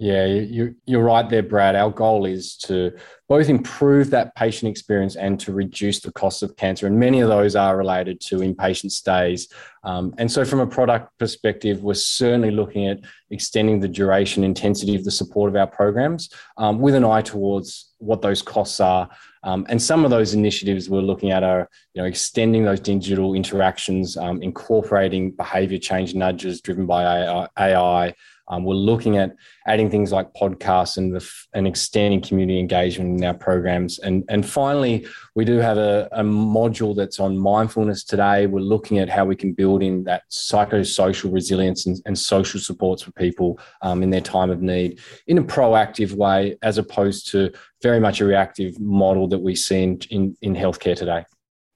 Yeah, 0.00 0.26
you, 0.26 0.76
you're 0.86 1.02
right 1.02 1.28
there, 1.28 1.42
Brad. 1.42 1.74
Our 1.74 1.90
goal 1.90 2.24
is 2.24 2.56
to 2.58 2.92
both 3.28 3.48
improve 3.48 4.10
that 4.10 4.32
patient 4.36 4.70
experience 4.70 5.16
and 5.16 5.40
to 5.40 5.52
reduce 5.52 5.98
the 5.98 6.12
cost 6.12 6.44
of 6.44 6.54
cancer. 6.56 6.86
And 6.86 7.00
many 7.00 7.18
of 7.18 7.28
those 7.28 7.56
are 7.56 7.76
related 7.76 8.20
to 8.22 8.36
inpatient 8.36 8.92
stays. 8.92 9.48
Um, 9.82 10.14
and 10.16 10.30
so, 10.30 10.44
from 10.44 10.60
a 10.60 10.68
product 10.68 11.18
perspective, 11.18 11.82
we're 11.82 11.94
certainly 11.94 12.52
looking 12.52 12.86
at 12.86 13.00
extending 13.30 13.80
the 13.80 13.88
duration, 13.88 14.44
intensity 14.44 14.94
of 14.94 15.04
the 15.04 15.10
support 15.10 15.48
of 15.50 15.56
our 15.56 15.66
programs 15.66 16.30
um, 16.58 16.78
with 16.78 16.94
an 16.94 17.04
eye 17.04 17.22
towards 17.22 17.92
what 17.98 18.22
those 18.22 18.40
costs 18.40 18.78
are. 18.78 19.08
Um, 19.42 19.66
and 19.68 19.82
some 19.82 20.04
of 20.04 20.10
those 20.12 20.32
initiatives 20.32 20.88
we're 20.88 21.00
looking 21.00 21.32
at 21.32 21.42
are, 21.42 21.68
you 21.94 22.02
know, 22.02 22.06
extending 22.06 22.64
those 22.64 22.80
digital 22.80 23.34
interactions, 23.34 24.16
um, 24.16 24.42
incorporating 24.42 25.32
behavior 25.32 25.78
change 25.78 26.14
nudges 26.14 26.60
driven 26.60 26.86
by 26.86 27.48
AI 27.56 28.14
um, 28.48 28.64
we're 28.64 28.74
looking 28.74 29.16
at 29.16 29.34
adding 29.66 29.90
things 29.90 30.12
like 30.12 30.32
podcasts 30.34 30.96
and 30.96 31.14
the, 31.14 31.30
and 31.54 31.66
extending 31.66 32.20
community 32.20 32.58
engagement 32.58 33.18
in 33.18 33.24
our 33.24 33.34
programs. 33.34 33.98
And 33.98 34.24
and 34.28 34.48
finally, 34.48 35.06
we 35.34 35.44
do 35.44 35.58
have 35.58 35.78
a, 35.78 36.08
a 36.12 36.22
module 36.22 36.96
that's 36.96 37.20
on 37.20 37.38
mindfulness 37.38 38.04
today. 38.04 38.46
We're 38.46 38.60
looking 38.60 38.98
at 38.98 39.08
how 39.08 39.24
we 39.24 39.36
can 39.36 39.52
build 39.52 39.82
in 39.82 40.04
that 40.04 40.22
psychosocial 40.30 41.32
resilience 41.32 41.86
and, 41.86 42.00
and 42.06 42.18
social 42.18 42.60
supports 42.60 43.02
for 43.02 43.12
people 43.12 43.58
um, 43.82 44.02
in 44.02 44.10
their 44.10 44.20
time 44.20 44.50
of 44.50 44.62
need 44.62 45.00
in 45.26 45.38
a 45.38 45.42
proactive 45.42 46.12
way, 46.12 46.56
as 46.62 46.78
opposed 46.78 47.30
to 47.30 47.52
very 47.82 48.00
much 48.00 48.20
a 48.20 48.24
reactive 48.24 48.80
model 48.80 49.28
that 49.28 49.38
we 49.38 49.54
see 49.54 49.82
in, 49.82 50.00
in, 50.10 50.36
in 50.42 50.54
healthcare 50.54 50.96
today. 50.96 51.24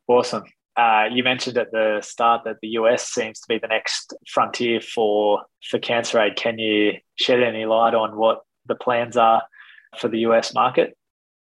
Awesome. 0.08 0.44
Uh, 0.76 1.04
you 1.12 1.22
mentioned 1.22 1.58
at 1.58 1.70
the 1.70 2.00
start 2.02 2.42
that 2.44 2.56
the 2.62 2.68
US 2.68 3.06
seems 3.08 3.40
to 3.40 3.46
be 3.48 3.58
the 3.58 3.68
next 3.68 4.14
frontier 4.28 4.80
for 4.80 5.42
for 5.68 5.78
cancer 5.78 6.20
aid. 6.20 6.36
Can 6.36 6.58
you 6.58 6.94
shed 7.16 7.42
any 7.42 7.66
light 7.66 7.94
on 7.94 8.16
what 8.16 8.40
the 8.66 8.74
plans 8.74 9.16
are 9.16 9.42
for 9.98 10.08
the 10.08 10.20
US 10.20 10.54
market? 10.54 10.96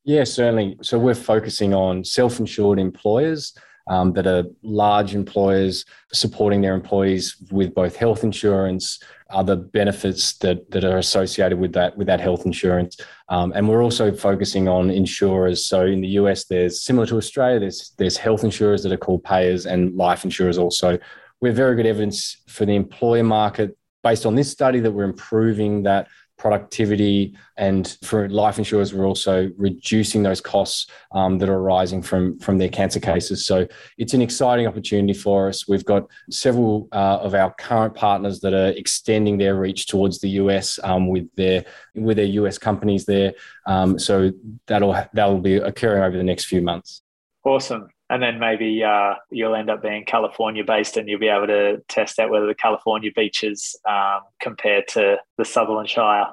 Yeah, 0.05 0.25
certainly. 0.25 0.77
So 0.83 0.99
we're 0.99 1.15
focusing 1.15 1.73
on 1.73 2.05
self-insured 2.05 2.79
employers 2.79 3.55
um, 3.87 4.13
that 4.15 4.27
are 4.27 4.45
large 4.63 5.15
employers 5.15 5.85
supporting 6.13 6.61
their 6.61 6.75
employees 6.75 7.37
with 7.51 7.75
both 7.75 7.97
health 7.97 8.25
insurance, 8.25 8.99
other 9.31 9.57
benefits 9.57 10.35
that, 10.39 10.71
that 10.71 10.85
are 10.85 10.99
associated 10.99 11.59
with 11.59 11.73
that 11.73 11.97
with 11.97 12.07
that 12.07 12.21
health 12.21 12.47
insurance. 12.47 12.97
Um, 13.29 13.53
and 13.55 13.69
we're 13.69 13.83
also 13.83 14.13
focusing 14.13 14.69
on 14.69 14.91
insurers. 14.91 15.67
So 15.67 15.87
in 15.87 16.01
the 16.01 16.09
US, 16.21 16.45
there's 16.45 16.83
similar 16.83 17.07
to 17.07 17.17
Australia, 17.17 17.61
there's 17.61 17.93
there's 17.99 18.17
health 18.17 18.45
insurers 18.45 18.83
that 18.83 18.93
are 18.93 18.97
called 18.97 19.25
payers 19.25 19.67
and 19.67 19.95
life 19.97 20.25
insurers 20.25 20.59
also. 20.59 20.99
We 21.41 21.49
have 21.49 21.57
very 21.57 21.77
good 21.77 21.87
evidence 21.87 22.43
for 22.49 22.65
the 22.65 22.75
employer 22.75 23.25
market 23.25 23.77
based 24.03 24.27
on 24.27 24.35
this 24.35 24.51
study 24.51 24.81
that 24.81 24.93
we're 24.93 25.05
improving 25.05 25.83
that 25.83 26.09
productivity. 26.37 27.37
And 27.57 27.97
for 28.03 28.29
life 28.29 28.59
insurers, 28.59 28.93
we're 28.93 29.07
also 29.07 29.51
reducing 29.57 30.23
those 30.23 30.41
costs 30.41 30.87
um, 31.13 31.39
that 31.39 31.49
are 31.49 31.59
arising 31.59 32.03
from, 32.03 32.39
from 32.39 32.59
their 32.59 32.69
cancer 32.69 33.01
cases. 33.01 33.47
So 33.47 33.67
it's 33.99 34.15
an 34.15 34.23
exciting 34.23 34.67
opportunity 34.67 35.15
for 35.15 35.49
us. 35.49 35.69
We've 35.69 35.85
got 35.85 36.09
several 36.31 36.89
uh, 36.93 37.19
of 37.23 37.35
our 37.35 37.55
current 37.55 37.95
partners 37.95 38.41
that 38.41 38.53
are 38.53 38.69
extending 38.69 39.39
their 39.39 39.55
reach 39.55 39.87
towards 39.87 40.21
the 40.21 40.31
US 40.31 40.79
um, 40.83 41.09
with 41.09 41.29
their 41.37 41.65
with 41.95 42.17
their 42.17 42.27
US 42.27 42.59
companies 42.59 43.05
there. 43.05 43.35
Um, 43.67 43.99
so 43.99 44.33
that'll 44.67 44.95
that'll 45.13 45.41
be 45.41 45.57
occurring 45.57 46.03
over 46.03 46.17
the 46.17 46.25
next 46.25 46.47
few 46.47 46.63
months. 46.63 47.03
Awesome 47.45 47.89
and 48.15 48.23
then 48.23 48.39
maybe 48.39 48.85
uh, 48.85 49.15
you'll 49.31 49.57
end 49.57 49.69
up 49.69 49.83
being 49.83 50.05
California 50.05 50.63
based 50.63 50.97
and 50.97 51.09
you'll 51.09 51.19
be 51.19 51.27
able 51.27 51.49
to 51.49 51.83
test 51.89 52.21
out 52.21 52.31
whether 52.31 52.47
the 52.47 52.55
California 52.55 53.11
beaches 53.13 53.77
um, 53.91 54.21
compare 54.41 54.85
to 54.91 55.17
the 55.37 55.45
Sutherland 55.45 55.91
Shire. 55.91 56.27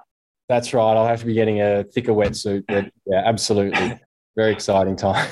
That's 0.48 0.76
right. 0.76 0.96
I'll 0.96 1.08
have 1.08 1.22
to 1.22 1.26
be 1.26 1.34
getting 1.34 1.60
a 1.60 1.84
thicker 1.84 2.12
wetsuit. 2.12 2.65
But 2.67 2.91
yeah, 3.08 3.24
absolutely. 3.26 4.00
Very 4.36 4.52
exciting 4.52 4.96
time. 4.96 5.28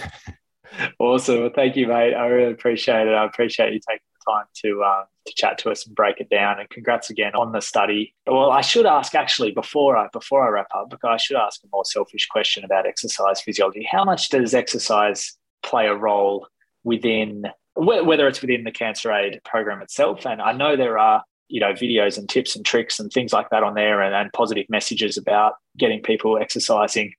awesome. 1.00 1.42
Well, 1.42 1.52
thank 1.54 1.76
you, 1.76 1.86
mate. 1.86 2.16
I 2.16 2.26
really 2.26 2.52
appreciate 2.52 3.08
it. 3.08 3.14
I 3.14 3.26
appreciate 3.26 3.72
you 3.72 3.80
taking 3.88 4.02
the 4.26 4.32
time 4.32 4.46
to 4.64 4.84
um, 4.84 5.04
to 5.28 5.34
chat 5.36 5.60
to 5.60 5.70
us 5.70 5.86
and 5.86 5.96
break 5.96 6.20
it 6.20 6.32
down. 6.32 6.60
And 6.60 6.68
congrats 6.72 7.12
again 7.12 7.36
on 7.36 7.52
the 7.52 7.62
study. 7.62 8.16
Well, 8.26 8.50
I 8.50 8.62
should 8.62 8.88
ask 8.88 9.14
actually 9.14 9.52
before 9.52 9.96
I 9.98 10.08
before 10.12 10.48
I 10.48 10.50
wrap 10.50 10.70
up, 10.76 10.90
because 10.90 11.10
I 11.12 11.18
should 11.18 11.38
ask 11.38 11.64
a 11.64 11.68
more 11.72 11.86
selfish 11.86 12.28
question 12.28 12.64
about 12.64 12.88
exercise 12.88 13.40
physiology. 13.40 13.88
How 13.90 14.04
much 14.04 14.30
does 14.30 14.56
exercise 14.56 15.38
play 15.64 15.88
a 15.88 15.96
role 15.96 16.48
within 16.84 17.46
whether 17.76 18.28
it's 18.28 18.42
within 18.42 18.66
the 18.66 18.72
cancer 18.72 19.12
aid 19.12 19.40
program 19.46 19.82
itself. 19.82 20.26
And 20.26 20.42
i 20.42 20.52
know 20.52 20.76
there 20.76 20.98
are 20.98 21.24
you 21.48 21.60
know 21.60 21.74
videos 21.74 22.18
and 22.18 22.30
tips 22.30 22.56
and 22.56 22.66
tricks 22.66 23.00
and 23.00 23.12
things 23.12 23.34
like 23.34 23.50
that 23.50 23.64
on 23.64 23.74
there 23.74 24.02
and, 24.02 24.14
and 24.14 24.32
positive 24.34 24.66
messages 24.70 25.18
about 25.18 25.54
getting 25.78 26.02
people 26.02 26.38
exercising 26.38 27.14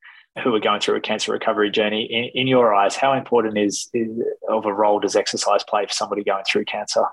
who 0.44 0.55
are 0.55 0.61
going 0.61 0.81
through 0.81 0.94
a 0.94 1.00
cancer 1.00 1.33
recovery 1.33 1.70
journey. 1.70 2.05
In, 2.05 2.42
in 2.42 2.46
your 2.46 2.72
eyes 2.74 2.94
how 2.94 3.12
important 3.12 3.59
is, 3.59 3.88
is 3.92 4.11
of 4.48 4.64
a 4.64 4.72
role 4.72 5.00
does 5.00 5.16
exercise 5.16 5.64
play 5.64 5.87
for 5.87 5.92
somebody 5.92 6.22
going 6.22 6.44
through 6.48 6.64
cancer 6.66 7.05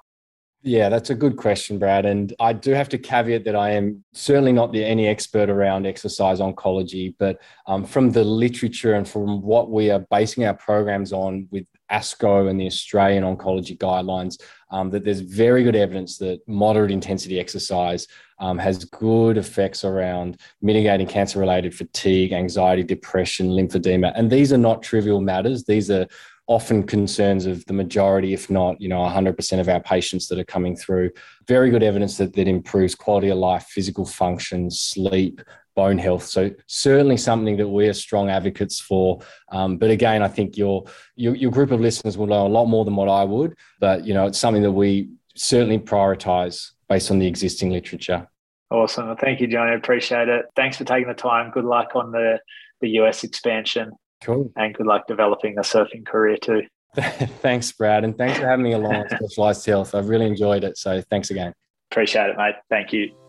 yeah, 0.63 0.89
that's 0.89 1.09
a 1.09 1.15
good 1.15 1.37
question, 1.37 1.77
Brad. 1.79 2.05
And 2.05 2.33
I 2.39 2.51
do 2.51 2.71
have 2.71 2.89
to 2.89 2.97
caveat 2.97 3.45
that 3.45 3.55
I 3.55 3.71
am 3.71 4.03
certainly 4.13 4.51
not 4.51 4.71
the 4.71 4.83
any 4.83 5.07
expert 5.07 5.49
around 5.49 5.85
exercise 5.85 6.39
oncology, 6.39 7.13
but 7.17 7.39
um, 7.67 7.85
from 7.85 8.11
the 8.11 8.23
literature 8.23 8.95
and 8.95 9.07
from 9.07 9.41
what 9.41 9.69
we 9.69 9.91
are 9.91 10.05
basing 10.09 10.45
our 10.45 10.55
programs 10.55 11.13
on 11.13 11.47
with 11.51 11.65
ASCO 11.91 12.49
and 12.49 12.59
the 12.59 12.65
Australian 12.65 13.23
oncology 13.23 13.77
guidelines, 13.77 14.41
um, 14.71 14.89
that 14.89 15.05
there's 15.05 15.21
very 15.21 15.63
good 15.63 15.75
evidence 15.75 16.17
that 16.17 16.39
moderate 16.47 16.91
intensity 16.91 17.39
exercise 17.39 18.07
um, 18.39 18.57
has 18.57 18.83
good 18.85 19.37
effects 19.37 19.85
around 19.85 20.39
mitigating 20.61 21.07
cancer 21.07 21.39
related 21.39 21.73
fatigue, 21.73 22.33
anxiety, 22.33 22.83
depression, 22.83 23.49
lymphedema. 23.49 24.11
And 24.15 24.29
these 24.29 24.51
are 24.51 24.57
not 24.57 24.83
trivial 24.83 25.21
matters. 25.21 25.63
These 25.63 25.89
are 25.89 26.07
often 26.47 26.83
concerns 26.83 27.45
of 27.45 27.63
the 27.65 27.73
majority, 27.73 28.33
if 28.33 28.49
not, 28.49 28.79
you 28.79 28.87
know, 28.87 28.99
100% 29.01 29.59
of 29.59 29.67
our 29.67 29.81
patients 29.81 30.27
that 30.29 30.39
are 30.39 30.45
coming 30.45 30.75
through. 30.75 31.11
Very 31.45 31.69
good 31.69 31.83
evidence 31.83 32.17
that 32.17 32.33
that 32.33 32.47
improves 32.47 32.95
quality 32.95 33.29
of 33.29 33.37
life, 33.37 33.65
physical 33.65 34.05
function, 34.05 34.71
sleep, 34.71 35.41
bone 35.75 35.97
health. 35.97 36.23
So 36.23 36.49
certainly 36.65 37.17
something 37.17 37.57
that 37.57 37.67
we 37.67 37.87
are 37.87 37.93
strong 37.93 38.29
advocates 38.29 38.79
for. 38.79 39.21
Um, 39.51 39.77
but 39.77 39.91
again, 39.91 40.23
I 40.23 40.27
think 40.27 40.57
your, 40.57 40.85
your 41.15 41.35
your 41.35 41.51
group 41.51 41.71
of 41.71 41.79
listeners 41.79 42.17
will 42.17 42.27
know 42.27 42.47
a 42.47 42.49
lot 42.49 42.65
more 42.65 42.83
than 42.83 42.95
what 42.95 43.09
I 43.09 43.23
would. 43.23 43.55
But 43.79 44.05
you 44.05 44.13
know, 44.13 44.25
it's 44.25 44.39
something 44.39 44.63
that 44.63 44.71
we 44.71 45.09
certainly 45.35 45.77
prioritize 45.77 46.71
based 46.89 47.11
on 47.11 47.19
the 47.19 47.27
existing 47.27 47.71
literature. 47.71 48.27
Awesome. 48.71 49.15
Thank 49.17 49.39
you, 49.39 49.47
Johnny. 49.47 49.71
I 49.71 49.75
appreciate 49.75 50.29
it. 50.29 50.45
Thanks 50.55 50.77
for 50.77 50.83
taking 50.83 51.07
the 51.07 51.13
time. 51.13 51.51
Good 51.51 51.65
luck 51.65 51.95
on 51.95 52.11
the 52.11 52.39
the 52.81 52.89
US 53.01 53.23
expansion. 53.23 53.91
Cool. 54.21 54.51
And 54.55 54.73
good 54.73 54.87
luck 54.87 55.07
developing 55.07 55.57
a 55.57 55.61
surfing 55.61 56.05
career 56.05 56.37
too. 56.37 56.63
thanks, 56.95 57.71
Brad. 57.71 58.03
And 58.03 58.17
thanks 58.17 58.39
for 58.39 58.47
having 58.47 58.63
me 58.63 58.73
along 58.73 58.95
on 58.95 59.09
Specialized 59.21 59.65
Health. 59.65 59.93
I've 59.93 60.09
really 60.09 60.25
enjoyed 60.25 60.63
it. 60.63 60.77
So 60.77 61.01
thanks 61.09 61.29
again. 61.29 61.53
Appreciate 61.91 62.29
it, 62.29 62.37
mate. 62.37 62.55
Thank 62.69 62.91
you. 62.91 63.26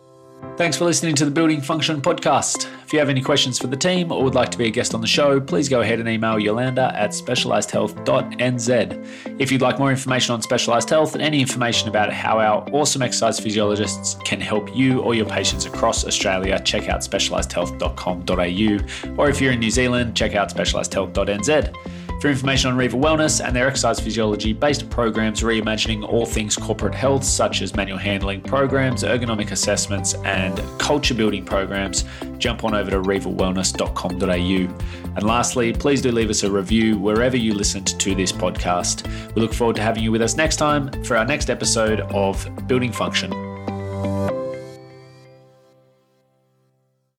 Thanks 0.57 0.77
for 0.77 0.87
listening 0.87 1.15
to 1.15 1.25
the 1.25 1.31
Building 1.31 1.61
Function 1.61 2.01
podcast. 2.01 2.67
If 2.85 2.93
you 2.93 2.99
have 2.99 3.09
any 3.09 3.23
questions 3.23 3.61
for 3.61 3.69
the 3.69 3.77
team 3.77 4.11
or 4.11 4.25
would 4.25 4.35
like 4.35 4.51
to 4.51 4.59
be 4.59 4.67
a 4.67 4.71
guest 4.71 4.93
on 4.93 5.01
the 5.01 5.07
show, 5.07 5.41
please 5.41 5.69
go 5.69 5.83
ahead 5.83 6.01
and 6.01 6.09
email 6.09 6.37
Yolanda 6.37 6.91
at 6.97 7.11
specializedhealth.nz. 7.11 9.41
If 9.41 9.53
you'd 9.53 9.61
like 9.61 9.79
more 9.79 9.91
information 9.91 10.35
on 10.35 10.43
specialized 10.43 10.91
health 10.91 11.15
and 11.15 11.23
any 11.23 11.41
information 11.41 11.89
about 11.89 12.13
how 12.13 12.41
our 12.41 12.69
awesome 12.73 13.03
exercise 13.03 13.39
physiologists 13.39 14.17
can 14.25 14.41
help 14.41 14.75
you 14.75 14.99
or 15.01 15.15
your 15.15 15.27
patients 15.27 15.65
across 15.65 16.05
Australia, 16.05 16.61
check 16.65 16.89
out 16.89 17.03
specializedhealth.com.au. 17.03 19.15
Or 19.17 19.29
if 19.29 19.41
you're 19.41 19.53
in 19.53 19.61
New 19.61 19.71
Zealand, 19.71 20.17
check 20.17 20.35
out 20.35 20.53
specializedhealth.nz. 20.53 21.98
For 22.21 22.29
information 22.29 22.73
on 22.73 22.77
Riva 22.77 22.97
Wellness 22.97 23.45
and 23.45 23.55
their 23.55 23.69
exercise 23.69 24.01
physiology 24.01 24.53
based 24.53 24.91
programs 24.91 25.43
reimagining 25.43 26.07
all 26.07 26.27
things 26.27 26.57
corporate 26.57 26.95
health, 26.95 27.23
such 27.23 27.63
as 27.63 27.77
manual 27.77 27.99
handling 27.99 28.41
programs, 28.41 29.05
ergonomic 29.05 29.53
assessments, 29.53 30.15
and 30.15 30.61
culture 30.81 31.15
building 31.15 31.45
programs, 31.45 32.05
jump 32.39 32.65
on 32.65 32.75
over 32.75 32.91
to 32.91 33.01
rivawellness.com.au. 33.01 35.15
And 35.17 35.23
lastly, 35.23 35.73
please 35.73 36.03
do 36.03 36.11
leave 36.11 36.31
us 36.31 36.43
a 36.43 36.51
review 36.51 36.99
wherever 36.99 37.37
you 37.37 37.55
listened 37.55 37.99
to 38.01 38.15
this 38.17 38.33
podcast. 38.33 39.07
We 39.35 39.43
look 39.43 39.55
forward 39.55 39.77
to 39.77 39.83
having 39.83 40.03
you 40.03 40.11
with 40.11 40.23
us 40.23 40.37
next 40.37 40.57
time 40.57 40.91
for 41.05 41.17
our 41.17 41.25
next 41.25 41.51
episode 41.51 42.01
of 42.01 42.49
Building 42.67 42.91
Function. 42.91 43.31